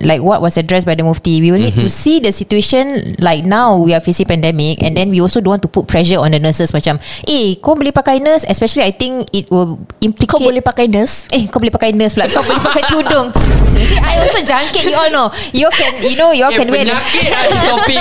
Like 0.00 0.24
what 0.24 0.40
was 0.40 0.56
addressed 0.56 0.88
By 0.88 0.96
the 0.96 1.04
mufti. 1.04 1.44
We 1.44 1.52
will 1.52 1.60
need 1.60 1.76
to 1.76 1.92
see 1.92 2.24
the 2.24 2.32
situation 2.32 3.16
Like 3.20 3.44
now 3.44 3.76
We 3.76 3.92
are 3.92 4.00
facing 4.00 4.30
pandemic 4.30 4.80
And 4.80 4.96
then 4.96 5.12
we 5.12 5.20
also 5.20 5.44
don't 5.44 5.60
want 5.60 5.64
to 5.68 5.72
put 5.72 5.84
pressure 5.90 6.22
On 6.22 6.32
the 6.32 6.40
nurses 6.40 6.72
Macam 6.72 6.91
Eh 7.24 7.56
kau 7.58 7.76
boleh 7.76 7.90
pakai 7.90 8.18
nurse? 8.18 8.42
Especially 8.44 8.82
I 8.82 8.92
think 8.92 9.28
It 9.30 9.48
will 9.48 9.78
implicate 10.00 10.28
Kau 10.28 10.42
boleh 10.42 10.60
pakai 10.60 10.88
nurse? 10.88 11.28
Eh 11.30 11.46
kau 11.46 11.60
boleh 11.60 11.70
pakai 11.70 11.92
nurse 11.92 12.16
pula. 12.16 12.26
Kau 12.28 12.42
boleh 12.42 12.60
pakai 12.60 12.84
tudung. 12.88 13.28
See, 13.82 13.98
I 13.98 14.20
also 14.20 14.40
jangkit 14.40 14.84
you 14.84 14.94
all 14.94 15.10
know. 15.10 15.26
You 15.50 15.66
can 15.72 15.92
You 16.00 16.14
know 16.14 16.30
you 16.30 16.44
all 16.44 16.52
Eh, 16.52 16.58
can 16.60 16.68
wear 16.68 16.84
penyakit 16.84 17.28
lah 17.32 17.62
topik. 17.66 17.98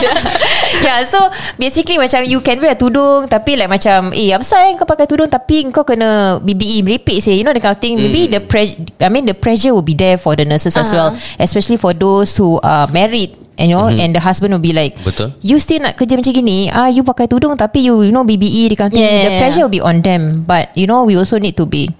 yeah, 0.83 1.01
so 1.03 1.17
basically 1.55 1.97
macam 1.97 2.21
you 2.23 2.39
can 2.39 2.59
wear 2.59 2.75
tudung 2.75 3.25
tapi 3.25 3.55
like 3.55 3.71
macam 3.71 4.11
eh 4.11 4.29
apa 4.31 4.43
sayang 4.43 4.77
kau 4.77 4.85
pakai 4.85 5.07
tudung 5.07 5.31
tapi 5.31 5.65
kau 5.71 5.81
kena 5.81 6.37
BBE 6.39 6.83
meripik 6.83 7.17
say 7.19 7.39
you 7.39 7.43
know 7.43 7.55
the 7.55 7.63
kind 7.63 7.73
of 7.73 7.81
thing. 7.81 7.97
Maybe 7.97 8.27
the 8.27 8.43
pre- 8.43 8.77
I 8.99 9.09
mean 9.09 9.25
the 9.25 9.33
pressure 9.33 9.73
will 9.73 9.85
be 9.85 9.95
there 9.95 10.15
for 10.15 10.35
the 10.35 10.43
nurses 10.43 10.75
as 10.75 10.91
well 10.91 11.11
especially 11.37 11.75
for 11.75 11.91
those 11.91 12.35
who 12.35 12.59
are 12.61 12.85
married 12.91 13.33
you 13.59 13.71
know 13.71 13.91
and 13.91 14.15
the 14.15 14.21
husband 14.21 14.51
will 14.55 14.63
be 14.63 14.71
like 14.71 14.95
Betul. 15.03 15.35
you 15.43 15.59
still 15.59 15.83
nak 15.83 15.97
kerja 15.99 16.15
macam 16.15 16.31
gini 16.31 16.71
ah 16.71 16.87
you 16.87 17.03
pakai 17.03 17.27
tudung 17.27 17.53
tapi 17.55 17.83
you 17.85 18.07
you 18.07 18.13
know 18.13 18.23
BBE 18.23 18.71
kind 18.75 18.89
of 18.89 18.95
thing 18.95 19.03
Yeah, 19.03 19.27
the 19.27 19.31
pressure 19.41 19.61
yeah. 19.61 19.65
will 19.67 19.75
be 19.75 19.83
on 19.83 20.01
them 20.01 20.47
but 20.47 20.71
you 20.73 20.87
know 20.87 21.03
we 21.03 21.19
also 21.19 21.37
need 21.37 21.57
to 21.59 21.67
be 21.67 21.91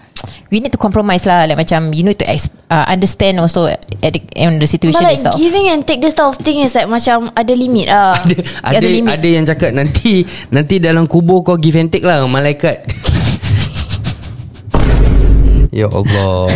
we 0.54 0.62
need 0.62 0.70
to 0.70 0.78
compromise 0.78 1.26
lah 1.26 1.50
like 1.50 1.58
macam 1.58 1.94
you 1.98 2.06
need 2.06 2.18
to 2.18 2.28
ex- 2.30 2.54
uh, 2.70 2.86
understand 2.86 3.42
also 3.42 3.66
at 3.66 3.82
the, 4.14 4.22
on 4.46 4.62
the 4.62 4.68
situation 4.70 5.02
But 5.02 5.10
like 5.10 5.18
itself 5.18 5.38
giving 5.40 5.66
and 5.74 5.82
take 5.82 5.98
this 6.02 6.14
type 6.14 6.30
of 6.30 6.38
thing 6.38 6.62
Is 6.62 6.78
like 6.78 6.86
macam 6.86 7.34
Ada 7.34 7.54
limit 7.58 7.90
lah 7.90 8.22
ada, 8.22 8.36
ada, 8.70 8.78
Ada 8.78 8.88
limit. 8.88 9.12
ada 9.18 9.28
yang 9.28 9.46
cakap 9.50 9.72
nanti 9.74 10.22
nanti 10.54 10.78
dalam 10.78 11.10
kubur 11.10 11.42
kau 11.42 11.58
give 11.58 11.74
and 11.80 11.90
take 11.90 12.06
lah 12.06 12.22
malaikat. 12.30 12.86
ya 15.71 15.88
Allah. 15.89 16.51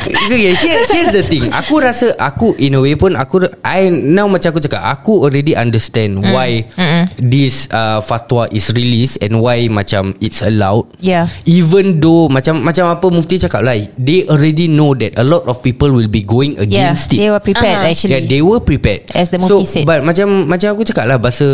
okay, 0.00 0.56
here, 0.56 0.80
here's 0.88 1.12
the 1.12 1.20
thing 1.20 1.44
Aku 1.52 1.76
rasa 1.76 2.16
Aku 2.16 2.56
in 2.56 2.72
a 2.72 2.80
way 2.80 2.96
pun 2.96 3.12
Aku 3.20 3.44
I 3.60 3.92
Now 3.92 4.24
macam 4.32 4.56
aku 4.56 4.64
cakap 4.64 4.80
Aku 4.80 5.28
already 5.28 5.52
understand 5.52 6.24
mm. 6.24 6.32
Why 6.32 6.64
mm 6.72 7.04
This 7.20 7.68
uh, 7.68 8.00
fatwa 8.00 8.48
is 8.48 8.72
released 8.72 9.20
And 9.20 9.44
why 9.44 9.68
macam 9.68 10.16
It's 10.24 10.40
allowed 10.40 10.88
Yeah. 11.04 11.28
Even 11.44 12.00
though 12.00 12.32
Macam 12.32 12.64
macam 12.64 12.88
apa 12.88 13.12
Mufti 13.12 13.36
cakap 13.44 13.60
lah 13.60 13.76
They 14.00 14.24
already 14.24 14.72
know 14.72 14.96
that 14.96 15.20
A 15.20 15.24
lot 15.26 15.44
of 15.44 15.60
people 15.60 15.92
Will 15.92 16.08
be 16.08 16.24
going 16.24 16.56
Yeah, 16.56 16.64
against 16.96 17.12
it 17.12 17.20
they 17.20 17.28
were 17.28 17.42
prepared 17.42 17.76
Uh-huh. 17.80 17.92
actually. 17.92 18.14
Yeah, 18.16 18.24
they 18.24 18.40
were 18.40 18.62
prepared. 18.64 19.04
As 19.12 19.28
the 19.28 19.36
so, 19.36 19.60
Mufti 19.60 19.66
said. 19.68 19.84
But 19.84 20.00
macam 20.00 20.48
macam 20.48 20.72
aku 20.72 20.88
cakap 20.88 21.04
lah 21.04 21.20
bahasa 21.20 21.44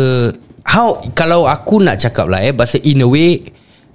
how 0.63 0.99
kalau 1.15 1.47
aku 1.47 1.79
nak 1.83 1.99
cakap 1.99 2.27
lah 2.27 2.43
eh 2.43 2.51
bahasa 2.55 2.79
in 2.83 3.03
a 3.03 3.07
way 3.07 3.39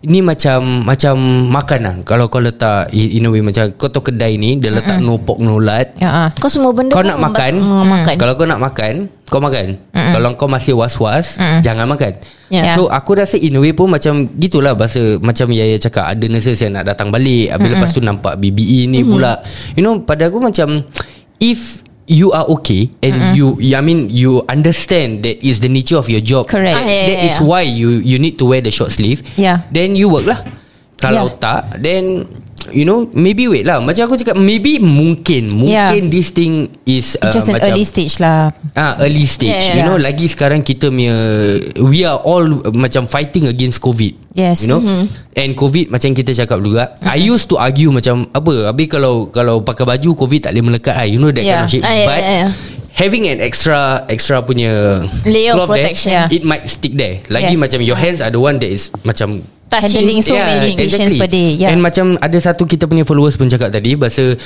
ni 0.03 0.19
macam 0.19 0.83
macam 0.83 1.15
makan 1.47 1.81
lah. 1.83 1.95
Kalau 2.03 2.27
kau 2.27 2.43
letak 2.43 2.91
in 2.91 3.23
a 3.23 3.29
way 3.31 3.39
macam 3.39 3.71
kau 3.79 3.87
tahu 3.87 4.11
kedai 4.11 4.35
ni 4.35 4.59
dia 4.59 4.75
letak 4.75 4.99
no 4.99 5.19
pork 5.23 5.39
no 5.39 5.63
lard. 5.63 5.95
Ya, 6.03 6.27
ah. 6.27 6.29
Kau 6.35 6.51
semua 6.51 6.75
benda 6.75 6.91
Kau 6.91 7.07
nak 7.07 7.23
makan, 7.23 7.53
membas- 7.55 7.83
mm, 7.83 7.87
makan. 7.87 8.15
Kalau 8.19 8.33
kau 8.35 8.47
nak 8.47 8.61
makan 8.63 8.95
Kau 9.31 9.41
makan. 9.41 9.67
Kalau 9.95 10.29
kau 10.37 10.51
masih 10.51 10.77
was-was 10.77 11.39
Jangan 11.65 11.87
makan. 11.89 12.19
Yeah. 12.53 12.77
So 12.77 12.91
aku 12.93 13.17
rasa 13.17 13.41
in 13.41 13.57
a 13.57 13.61
way 13.65 13.73
pun 13.73 13.89
Macam 13.89 14.29
gitulah 14.37 14.77
Bahasa 14.77 15.17
Macam 15.25 15.49
Yaya 15.49 15.81
cakap 15.81 16.05
Ada 16.05 16.29
nurses 16.29 16.61
yang 16.61 16.77
nak 16.77 16.85
datang 16.85 17.09
balik. 17.09 17.49
Habis 17.49 17.69
lepas 17.73 17.91
tu 17.97 18.05
nampak 18.05 18.37
BBE 18.37 18.91
ni 18.93 19.01
pula. 19.01 19.41
You 19.73 19.81
know 19.87 20.03
pada 20.05 20.29
aku 20.29 20.37
macam 20.43 20.85
If 21.41 21.82
You 22.11 22.35
are 22.35 22.43
okay 22.59 22.91
And 22.99 23.39
you 23.39 23.55
I 23.75 23.81
mean 23.81 24.11
You 24.11 24.43
understand 24.51 25.23
That 25.23 25.39
is 25.39 25.63
the 25.63 25.71
nature 25.71 25.95
of 25.97 26.11
your 26.11 26.19
job 26.21 26.51
Correct. 26.51 26.75
Ah, 26.75 26.83
yeah, 26.83 27.07
That 27.07 27.19
yeah, 27.23 27.29
is 27.31 27.39
yeah. 27.39 27.47
why 27.47 27.63
you 27.63 28.03
You 28.03 28.19
need 28.19 28.43
to 28.43 28.45
wear 28.51 28.59
the 28.61 28.75
short 28.75 28.91
sleeve 28.91 29.23
Yeah. 29.39 29.63
Then 29.71 29.95
you 29.95 30.11
work 30.11 30.27
lah 30.27 30.43
Kalau 30.99 31.31
Yeah. 31.31 31.39
tak 31.39 31.61
Then 31.79 32.27
You 32.71 32.87
know 32.87 33.11
Maybe 33.11 33.51
wait 33.51 33.67
lah 33.67 33.83
Macam 33.83 34.07
aku 34.07 34.15
cakap 34.21 34.39
Maybe 34.39 34.79
mungkin 34.79 35.51
Yeah. 35.63 35.91
Mungkin 35.91 36.03
this 36.13 36.31
thing 36.31 36.71
Is 36.87 37.19
uh, 37.19 37.35
Just 37.35 37.51
an 37.51 37.59
macam, 37.59 37.75
early 37.75 37.85
stage 37.87 38.19
lah. 38.19 38.51
Ah, 38.75 38.99
early 39.03 39.27
stage. 39.27 39.51
Yeah, 39.51 39.59
Yeah, 39.63 39.69
yeah. 39.69 39.77
You 39.79 39.83
know, 39.87 39.99
lagi 39.99 40.27
sekarang 40.27 40.61
kita 40.67 40.91
punya 40.91 41.15
we 41.79 42.03
are 42.03 42.19
all 42.19 42.43
uh, 42.43 42.75
macam 42.75 43.07
fighting 43.07 43.47
against 43.47 43.79
COVID. 43.79 44.35
Yes. 44.35 44.65
You 44.65 44.75
know, 44.75 44.81
mm-hmm. 44.83 45.05
and 45.37 45.51
COVID 45.55 45.93
macam 45.93 46.11
kita 46.13 46.33
cakap 46.35 46.59
juga. 46.59 46.93
Mm-hmm. 46.99 47.13
I 47.15 47.19
used 47.23 47.47
to 47.53 47.57
argue 47.61 47.93
macam 47.93 48.27
apa? 48.33 48.73
Habis 48.73 48.87
kalau 48.91 49.29
kalau 49.31 49.63
pakai 49.63 49.85
baju 49.87 50.11
COVID 50.27 50.41
tak 50.49 50.51
boleh 50.57 50.65
melekat 50.75 50.95
lah. 50.99 51.07
You 51.07 51.19
know 51.23 51.31
that 51.31 51.45
Yeah. 51.45 51.63
kind 51.63 51.67
of 51.69 51.73
shit. 51.73 51.83
Ah, 51.85 51.95
yeah, 51.95 52.09
But 52.09 52.19
yeah, 52.19 52.35
yeah. 52.35 52.51
having 52.93 53.25
an 53.31 53.39
extra 53.41 53.81
extra 54.09 54.43
punya 54.43 55.05
Layer 55.25 55.55
of 55.55 55.69
protection. 55.71 56.11
there, 56.13 56.27
Yeah. 56.29 56.37
it 56.37 56.43
might 56.43 56.67
stick 56.67 56.97
there. 56.97 57.23
Lagi 57.31 57.55
Yes. 57.55 57.61
macam 57.61 57.79
your 57.85 57.97
hands 57.97 58.19
are 58.21 58.33
the 58.33 58.41
one 58.41 58.59
that 58.59 58.69
is 58.69 58.91
macam 59.07 59.45
Touching. 59.73 60.05
Handling 60.05 60.21
so 60.21 60.37
many 60.37 60.77
patients 60.77 61.17
per 61.17 61.25
day. 61.25 61.57
Yeah. 61.57 61.73
And 61.73 61.81
macam 61.81 62.21
ada 62.21 62.37
satu 62.37 62.69
kita 62.69 62.85
punya 62.85 63.09
followers 63.09 63.41
pun 63.41 63.49
cakap 63.49 63.73
tadi 63.73 63.97
Bahasa 63.97 64.37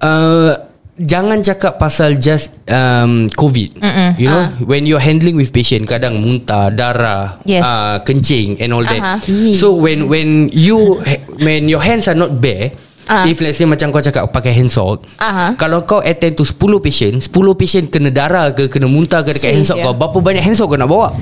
uh, 0.00 0.50
Jangan 0.96 1.44
cakap 1.44 1.76
pasal 1.76 2.16
just 2.16 2.56
um, 2.72 3.28
COVID 3.28 3.76
Mm-mm. 3.84 4.10
You 4.16 4.32
know 4.32 4.48
When 4.64 4.88
you're 4.88 5.02
handling 5.02 5.36
with 5.36 5.52
patient 5.52 5.84
Kadang 5.84 6.24
muntah, 6.24 6.72
darah 6.72 7.36
Yes. 7.44 7.60
uh, 7.60 8.00
Kencing 8.00 8.56
and 8.64 8.72
all 8.72 8.80
that 8.80 8.96
Aha. 8.96 9.14
So 9.52 9.76
when 9.76 10.08
when 10.08 10.48
you 10.48 11.02
When 11.42 11.68
your 11.68 11.84
hands 11.84 12.08
are 12.08 12.16
not 12.16 12.40
bare 12.40 12.72
Ah. 13.06 13.22
If 13.22 13.38
let's 13.38 13.54
say 13.54 13.62
macam 13.62 13.94
kau 13.94 14.02
cakap 14.02 14.34
pakai 14.34 14.50
hand 14.50 14.66
sock 14.66 15.06
Aha. 15.22 15.54
Kalau 15.54 15.86
kau 15.86 16.02
attend 16.02 16.34
to 16.34 16.42
10 16.42 16.82
patient 16.82 17.14
10 17.22 17.30
patient 17.54 17.86
kena 17.86 18.10
darah 18.10 18.50
ke 18.50 18.66
Kena 18.66 18.90
muntah 18.90 19.22
ke 19.22 19.30
dekat 19.30 19.54
Serious, 19.54 19.56
hand 19.62 19.66
sock 19.70 19.78
yeah. 19.78 19.86
kau 19.86 19.94
Berapa 19.94 20.18
banyak 20.18 20.42
hand 20.42 20.58
sock 20.58 20.74
kau 20.74 20.78
nak 20.80 20.90
bawa 20.90 21.14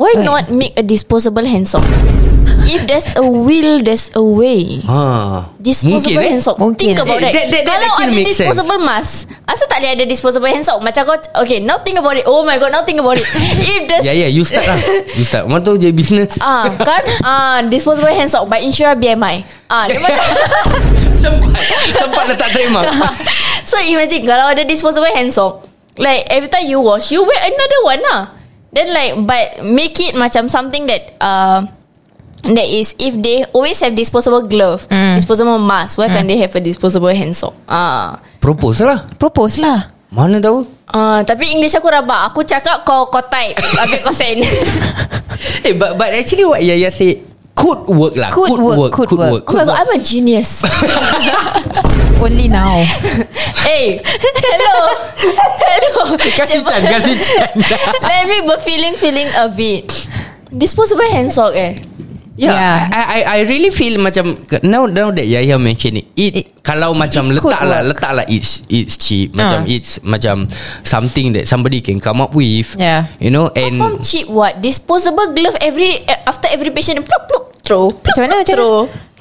Why 0.00 0.16
not 0.16 0.48
make 0.48 0.72
a 0.74 0.82
disposable 0.82 1.44
hand 1.44 1.68
sock? 1.68 1.84
If 2.62 2.86
there's 2.86 3.12
a 3.14 3.24
will, 3.24 3.80
there's 3.80 4.08
a 4.12 4.22
way. 4.22 4.80
ha. 4.84 5.44
Disposable 5.58 6.16
Mungkin, 6.16 6.24
eh? 6.24 6.30
hand 6.30 6.42
sock 6.42 6.56
Mungkin. 6.56 6.86
Think 6.88 7.02
about 7.02 7.18
Eh, 7.18 7.28
that, 7.28 7.32
that- 7.34 7.48
that- 7.52 7.64
that 7.68 7.90
Kalau 7.90 8.00
ada 8.00 8.12
makes 8.14 8.32
sense. 8.32 8.48
disposable 8.48 8.80
mask 8.80 9.12
Asal 9.44 9.66
tak 9.66 9.78
boleh 9.80 9.90
ada 9.92 10.04
disposable 10.04 10.48
hand 10.48 10.64
sock 10.64 10.80
Macam 10.80 11.02
kau 11.04 11.16
Okay 11.38 11.58
now 11.58 11.76
think 11.78 11.96
about 11.96 12.14
it 12.14 12.24
Oh 12.24 12.40
my 12.40 12.56
god 12.56 12.70
Now 12.70 12.80
think 12.80 12.96
about 12.96 13.16
it 13.16 13.26
If 13.76 13.82
there's 13.86 14.04
Ya 14.04 14.12
ya 14.14 14.24
you 14.26 14.40
start 14.40 14.64
lah 14.64 14.76
You 15.12 15.24
start 15.24 15.44
Mana 15.44 15.60
tahu 15.60 15.76
je 15.76 15.88
business 15.90 16.36
Ah 16.38 16.64
kan 16.70 17.02
ah 17.20 17.58
disposable 17.62 18.08
hand 18.08 18.28
sock 18.28 18.46
by 18.46 18.56
Insura 18.58 18.94
BMI. 18.94 19.44
Ah 19.66 19.84
dia 19.84 19.98
macam 19.98 20.24
Sempat 21.22 21.52
Sempat 21.92 22.24
letak 22.26 22.48
trademark 22.50 22.88
So 23.68 23.76
imagine 23.78 24.24
kalau 24.24 24.48
ada 24.48 24.64
disposable 24.64 25.10
hand 25.10 25.28
sock 25.28 25.64
like 25.96 26.24
every 26.28 26.48
time 26.48 26.64
you 26.64 26.78
wash 26.78 27.10
you 27.10 27.20
wear 27.20 27.40
another 27.42 27.80
one 27.84 28.00
lah. 28.02 28.20
Then 28.70 28.94
like 28.94 29.12
but 29.26 29.66
make 29.66 29.98
it 29.98 30.14
macam 30.14 30.46
something 30.46 30.86
that 30.86 31.18
uh 31.18 31.66
that 32.46 32.68
is 32.70 32.94
if 33.02 33.18
they 33.18 33.44
always 33.50 33.76
have 33.82 33.92
disposable 33.94 34.46
glove, 34.46 34.86
disposable 35.18 35.58
mask, 35.58 35.98
why 35.98 36.06
can't 36.08 36.26
they 36.30 36.38
have 36.38 36.54
a 36.54 36.62
disposable 36.62 37.10
hand 37.10 37.34
sock? 37.34 37.52
Ah. 37.68 38.22
Propose 38.40 38.80
lah 38.80 39.04
Propose 39.20 39.60
lah. 39.60 39.92
Mana 40.08 40.40
tahu 40.40 40.64
Ah, 40.90 41.22
tapi 41.22 41.46
English 41.54 41.76
aku 41.76 41.86
rabak. 41.86 42.32
Aku 42.32 42.42
cakap 42.42 42.82
kau 42.82 43.06
kau 43.06 43.22
type 43.22 43.54
habis 43.78 44.00
kau 44.02 44.10
send. 44.10 44.42
Eh 45.64 45.72
but, 45.72 45.96
but 45.96 46.12
actually 46.12 46.44
what 46.44 46.60
Yaya 46.60 46.92
said 46.92 47.20
Could 47.56 47.88
work 47.92 48.12
lah 48.16 48.28
Could 48.32 48.60
work, 48.60 48.92
could 48.92 49.12
work. 49.12 49.44
oh 49.48 49.56
my 49.56 49.64
god, 49.68 49.76
I'm 49.84 49.92
a 49.92 50.00
genius. 50.00 50.64
Only 52.24 52.48
now. 52.48 52.80
hey, 53.64 54.00
hello. 54.04 54.76
Hello. 56.10 56.34
Kasih 56.34 56.60
Chan 56.62 56.82
Kasih 56.82 57.14
Chan 57.18 57.48
Let 58.08 58.22
me 58.26 58.38
berfeeling 58.44 58.94
feeling 58.96 59.28
a 59.36 59.46
bit. 59.48 59.86
Disposable 60.50 61.06
hand 61.08 61.30
sock 61.30 61.54
eh. 61.54 61.78
Yeah, 62.40 62.56
Yeah. 62.56 62.76
I, 62.88 63.02
I 63.04 63.20
I 63.20 63.38
really 63.44 63.68
feel 63.68 64.00
macam 64.00 64.32
now 64.64 64.88
now 64.88 65.12
that 65.12 65.28
Yaya 65.28 65.60
mention 65.60 66.00
it, 66.00 66.08
it, 66.16 66.32
It- 66.40 66.48
kalau 66.64 66.96
macam 66.96 67.28
it 67.28 67.36
letak 67.36 67.60
lah 67.60 67.84
work. 67.84 67.92
letak 67.92 68.12
lah 68.16 68.24
it's 68.26 68.64
it's 68.66 68.96
cheap 68.96 69.36
macam 69.36 69.68
Ah. 69.68 69.68
it's 69.68 70.00
macam 70.00 70.48
something 70.80 71.36
that 71.36 71.44
somebody 71.44 71.84
can 71.84 72.00
come 72.00 72.18
up 72.18 72.32
with. 72.32 72.80
Yeah. 72.80 73.12
You 73.20 73.28
know 73.28 73.52
and 73.52 73.76
Confirm 73.76 74.00
cheap 74.00 74.26
what? 74.32 74.56
Disposable 74.58 75.36
glove 75.36 75.52
every 75.60 76.00
eh, 76.02 76.18
after 76.24 76.48
every 76.48 76.72
patient 76.72 77.04
plup 77.04 77.28
plup 77.28 77.44
throw. 77.60 77.92
Plup, 77.92 78.08
Macam 78.08 78.22
mana, 78.24 78.34
macam 78.40 78.54
throw. 78.56 78.78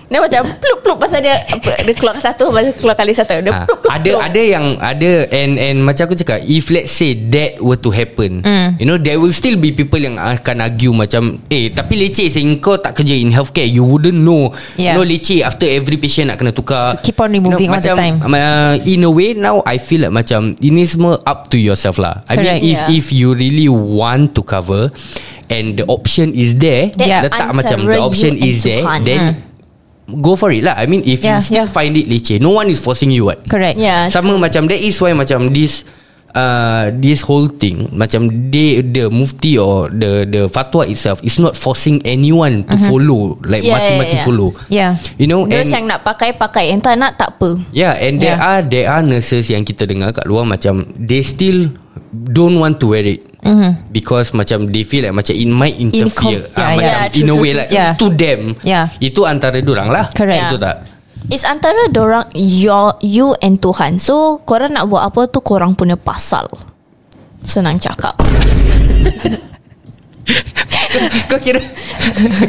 Dia 0.09 0.17
macam 0.17 0.41
plup 0.57 0.79
plup 0.81 0.97
pasal 0.97 1.21
dia 1.21 1.37
apa, 1.37 1.69
dia 1.79 1.93
keluar 1.93 2.17
satu 2.17 2.49
pasal 2.49 2.73
keluar 2.73 2.93
kali 2.93 3.13
satu. 3.13 3.37
Dia 3.39 3.53
Ah, 3.53 3.63
plup 3.63 3.77
plup. 3.79 3.93
ada 3.93 4.09
throw. 4.09 4.19
ada 4.19 4.41
yang 4.41 4.65
ada 4.75 5.11
and 5.29 5.53
and 5.55 5.77
macam 5.79 6.03
aku 6.03 6.17
cakap 6.17 6.41
if 6.43 6.67
let's 6.67 6.89
say 6.89 7.13
that 7.13 7.57
were 7.59 7.77
to 7.77 7.89
happen 7.89 8.41
Mm. 8.41 8.69
you 8.75 8.85
know 8.85 8.97
there 8.97 9.15
will 9.15 9.29
still 9.29 9.53
be 9.53 9.69
people 9.69 9.97
yang 9.97 10.17
akan 10.17 10.59
argue 10.59 10.89
macam 10.89 11.37
eh 11.47 11.69
tapi 11.69 11.93
leceh 11.95 12.25
sehingga 12.27 12.57
kau 12.57 12.75
tak 12.75 12.95
kerja 12.95 13.13
in 13.13 13.29
healthcare 13.29 13.63
you 13.63 13.81
wouldn't 13.81 14.17
know 14.17 14.49
you 14.75 14.89
Yeah. 14.89 14.97
know 14.97 15.05
leceh 15.05 15.41
after 15.41 15.65
every 15.65 15.95
patient 15.95 16.27
nak 16.27 16.37
kena 16.37 16.51
tukar 16.51 16.97
Keep 16.99 17.17
on 17.19 17.29
removing 17.31 17.69
all 17.69 17.77
the 17.77 17.93
macam, 17.93 17.95
time. 17.95 18.15
uh, 18.25 18.81
in 18.83 19.05
a 19.05 19.11
way 19.11 19.33
now 19.33 19.61
I 19.61 19.77
feel 19.77 20.01
like 20.01 20.15
macam 20.15 20.57
ini 20.57 20.83
semua 20.83 21.21
up 21.21 21.53
to 21.53 21.57
yourself 21.57 21.97
lah 21.97 22.25
I 22.25 22.33
mean 22.35 22.57
Correct. 22.57 22.63
if 22.65 22.77
Yeah. 22.79 22.97
if 22.97 23.05
you 23.09 23.27
really 23.31 23.69
want 23.69 24.33
to 24.33 24.41
cover 24.41 24.89
and 25.47 25.77
the 25.77 25.85
option 25.85 26.33
is 26.33 26.57
there 26.57 26.89
That 26.97 27.29
letak 27.29 27.53
macam 27.53 27.77
the 27.83 27.93
you 27.93 28.01
option 28.01 28.33
is 28.35 28.61
there 28.61 28.81
Tuhan. 28.81 28.99
then 29.05 29.21
go 30.17 30.33
for 30.33 30.49
it 30.49 30.65
lah 30.65 30.73
I 30.73 30.89
mean 30.89 31.05
if 31.05 31.21
you. 31.21 31.29
Yeah, 31.29 31.39
still 31.39 31.65
yeah. 31.65 31.69
find 31.69 31.93
it 31.93 32.09
leceh 32.09 32.41
no 32.41 32.49
one 32.49 32.65
is 32.67 32.81
forcing 32.81 33.13
you 33.13 33.29
what 33.29 33.45
Correct. 33.45 33.77
Yeah. 33.77 34.09
sama 34.09 34.33
macam 34.35 34.65
That 34.65 34.81
is 34.81 34.97
why 34.97 35.13
macam 35.13 35.53
This 35.53 35.85
uh, 36.33 36.89
This 36.97 37.21
whole 37.21 37.45
thing 37.49 37.89
Macam 37.93 38.49
they, 38.49 38.81
The 38.81 39.09
mufti 39.13 39.57
or 39.57 39.89
The 39.89 40.25
the 40.25 40.41
fatwa 40.49 40.85
itself 40.85 41.21
Is 41.21 41.37
not 41.37 41.53
forcing 41.53 42.01
anyone 42.05 42.65
To 42.65 42.75
follow 42.89 43.37
Like 43.45 43.61
Yeah, 43.61 43.77
mati-mati 43.77 44.09
yeah, 44.09 44.17
yeah. 44.17 44.25
follow 44.25 44.49
Yeah. 44.69 44.91
You 45.21 45.27
know 45.29 45.45
Dia 45.45 45.61
and, 45.61 45.69
macam 45.69 45.81
nak 45.85 45.99
pakai 46.01 46.29
pakai 46.33 46.63
Yang 46.73 46.81
tak 46.89 46.95
nak 46.97 47.11
tak 47.17 47.29
apa. 47.37 47.49
Yeah 47.69 47.93
and 47.97 48.17
there 48.17 48.37
Yeah. 48.37 48.49
are 48.49 48.61
There 48.65 48.87
are 48.89 49.01
nurses 49.05 49.45
yang 49.49 49.61
kita 49.61 49.85
dengar 49.85 50.13
Kat 50.13 50.25
luar 50.25 50.45
macam 50.45 50.85
They 50.97 51.21
still 51.21 51.69
Don't 52.09 52.57
want 52.57 52.81
to 52.81 52.89
wear 52.89 53.05
it 53.05 53.28
mm-hmm. 53.41 53.71
Because 53.89 54.32
macam 54.32 54.67
They 54.67 54.84
feel 54.84 55.04
like 55.04 55.15
macam 55.15 55.34
It 55.34 55.47
might 55.47 55.75
interfere 55.75 56.43
Incom- 56.43 56.52
yeah, 56.52 56.60
Ah, 56.60 56.71
Macam 56.73 56.97
yeah. 56.99 57.06
in 57.06 57.12
True, 57.12 57.23
a 57.23 57.28
true, 57.28 57.38
way 57.38 57.49
true. 57.49 57.60
like 57.60 57.69
Yeah. 57.69 57.82
It's 57.86 57.97
to 57.97 58.08
them 58.10 58.39
Yeah. 58.62 58.86
Itu 58.97 59.21
antara 59.23 59.60
dorang 59.60 59.89
lah 59.89 60.12
Correct. 60.12 60.43
Itu 60.45 60.58
tak 60.58 60.75
It's 61.28 61.43
antara 61.43 61.86
dorang 61.88 62.25
your, 62.34 62.97
You 62.99 63.38
and 63.38 63.58
Tuhan 63.58 63.97
So 63.97 64.41
korang 64.43 64.73
nak 64.73 64.88
buat 64.88 65.06
apa 65.06 65.25
tu 65.25 65.39
Korang 65.39 65.73
punya 65.73 65.93
pasal 65.93 66.49
Senang 67.39 67.78
cakap 67.78 68.17
Kau 71.28 71.38
kira 71.38 71.58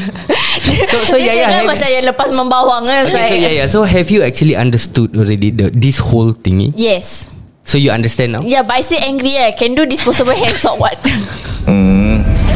So 0.91 0.97
so 1.07 1.17
Dia 1.17 1.33
Yaya 1.33 1.45
cakap 1.45 1.57
have- 1.57 1.69
macam 1.69 1.89
yang 1.89 2.05
lepas 2.07 2.29
membawang 2.31 2.83
kan 2.85 3.01
Okay, 3.03 3.09
so 3.09 3.17
saya. 3.17 3.37
yeah, 3.37 3.53
yeah. 3.55 3.67
So 3.67 3.79
have 3.83 4.09
you 4.09 4.21
actually 4.21 4.53
understood 4.55 5.13
already 5.15 5.49
the 5.49 5.71
this 5.71 5.97
whole 5.99 6.33
thingy? 6.33 6.73
Yes 6.75 7.33
So 7.71 7.79
you 7.79 7.93
understand 7.95 8.33
now? 8.33 8.43
Yeah 8.43 8.67
but 8.67 8.75
I 8.75 8.81
say 8.81 8.99
angry 8.99 9.37
eh. 9.39 9.53
Can 9.53 9.77
do 9.79 9.87
disposable 9.87 10.35
hand 10.35 10.59
sock 10.59 10.81
what 10.81 10.99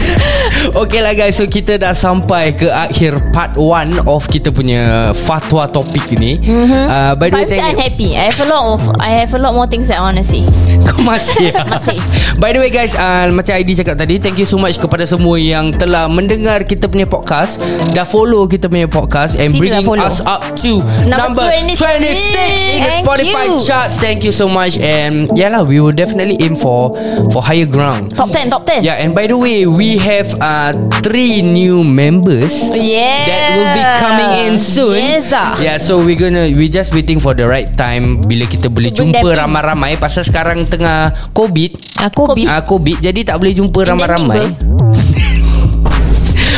Okay 0.85 1.01
lah 1.01 1.13
guys 1.15 1.37
So 1.37 1.45
kita 1.49 1.77
dah 1.81 1.93
sampai 1.93 2.55
ke 2.55 2.69
akhir 2.69 3.33
part 3.35 3.57
1 3.57 4.07
Of 4.09 4.29
kita 4.29 4.51
punya 4.55 5.13
fatwa 5.13 5.67
topik 5.69 6.15
ni 6.17 6.39
mm-hmm. 6.39 6.85
uh, 6.89 7.13
By 7.19 7.31
the 7.31 7.37
way 7.37 7.45
I'm 7.45 7.51
still 7.51 7.61
thank 7.61 7.75
you 7.75 7.79
unhappy. 7.79 8.11
I 8.17 8.25
have 8.31 8.41
a 8.41 8.49
lot 8.49 8.65
of 8.77 8.81
I 9.01 9.11
have 9.25 9.33
a 9.35 9.41
lot 9.41 9.53
more 9.57 9.69
things 9.69 9.89
that 9.91 9.99
I 10.01 10.05
want 10.05 10.19
to 10.21 10.27
say. 10.27 10.45
Kau 10.87 11.01
masih 11.03 11.53
ya? 11.53 11.65
Masih. 11.65 11.97
By 12.39 12.53
the 12.53 12.61
way 12.61 12.71
guys 12.73 12.93
uh, 12.97 13.31
Macam 13.33 13.57
ID 13.57 13.79
cakap 13.85 13.97
tadi 13.97 14.21
Thank 14.21 14.41
you 14.41 14.49
so 14.49 14.61
much 14.61 14.77
kepada 14.77 15.05
semua 15.09 15.37
Yang 15.41 15.81
telah 15.81 16.11
mendengar 16.11 16.65
kita 16.67 16.91
punya 16.91 17.09
podcast 17.09 17.63
Dah 17.97 18.05
follow 18.05 18.45
kita 18.49 18.69
punya 18.69 18.91
podcast 18.91 19.37
And 19.39 19.53
Sini 19.55 19.61
bringing 19.61 19.87
follow. 19.87 20.05
us 20.05 20.21
up 20.25 20.45
to 20.61 20.81
Number 21.09 21.45
Number 21.45 21.47
26, 21.77 21.79
26 21.79 22.77
In 22.77 22.81
the 22.85 22.93
Spotify 23.01 23.45
you. 23.49 23.61
charts 23.63 23.97
Thank 23.97 24.27
you 24.27 24.33
so 24.35 24.51
much 24.51 24.77
And 24.77 25.31
yeah 25.39 25.49
lah 25.53 25.63
We 25.65 25.81
will 25.81 25.95
definitely 25.95 26.37
aim 26.43 26.59
for 26.59 26.93
For 27.33 27.41
higher 27.41 27.69
ground 27.69 28.15
Top 28.15 28.31
10, 28.31 28.51
top 28.51 28.65
10. 28.67 28.85
Yeah, 28.85 29.03
and 29.03 29.15
by 29.15 29.27
the 29.27 29.37
way, 29.37 29.67
we 29.67 29.94
have 29.97 30.31
uh, 30.39 30.73
three 31.03 31.43
new 31.43 31.83
members 31.83 32.71
Yeah. 32.73 33.27
that 33.27 33.43
will 33.55 33.73
be 33.73 33.85
coming 34.01 34.31
in 34.47 34.53
soon. 34.59 34.99
Yes, 34.99 35.31
ah. 35.31 35.55
Yeah, 35.59 35.77
so 35.77 36.01
we 36.01 36.15
gonna 36.15 36.51
we 36.53 36.69
just 36.69 36.95
waiting 36.95 37.19
for 37.19 37.35
the 37.35 37.45
right 37.45 37.69
time 37.75 38.23
bila 38.25 38.47
kita 38.47 38.71
boleh 38.71 38.91
To 38.95 39.05
jumpa 39.05 39.35
ramai-ramai 39.37 39.97
pasal 39.97 40.25
sekarang 40.25 40.65
tengah 40.65 41.13
COVID. 41.33 42.01
Ah, 42.01 42.11
COVID. 42.11 42.47
Ah, 42.47 42.63
COVID 42.63 42.97
jadi 43.01 43.21
tak 43.23 43.37
boleh 43.39 43.53
jumpa 43.53 43.81
ramai-ramai. 43.85 44.41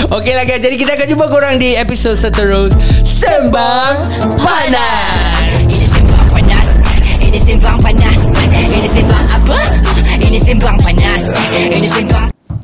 Okey 0.07 0.33
lah 0.37 0.45
guys, 0.47 0.63
jadi 0.63 0.77
kita 0.79 0.95
akan 0.95 1.07
jumpa 1.09 1.27
korang 1.27 1.55
di 1.59 1.75
episod 1.75 2.15
seterus 2.15 2.71
Sembang 3.03 4.07
Panas. 4.39 5.41
Ini 5.67 5.83
sembang 5.83 6.27
panas 6.31 6.69
Ini 7.19 7.39
sembang 7.43 7.79
panas 7.81 8.19
Ini 8.55 8.87
sembang 8.87 9.27
apa? 9.35 9.59
Ini 10.21 10.39
sembang 10.39 10.77
panas 10.79 11.23
Ini 11.57 11.89
sembang 11.91 12.29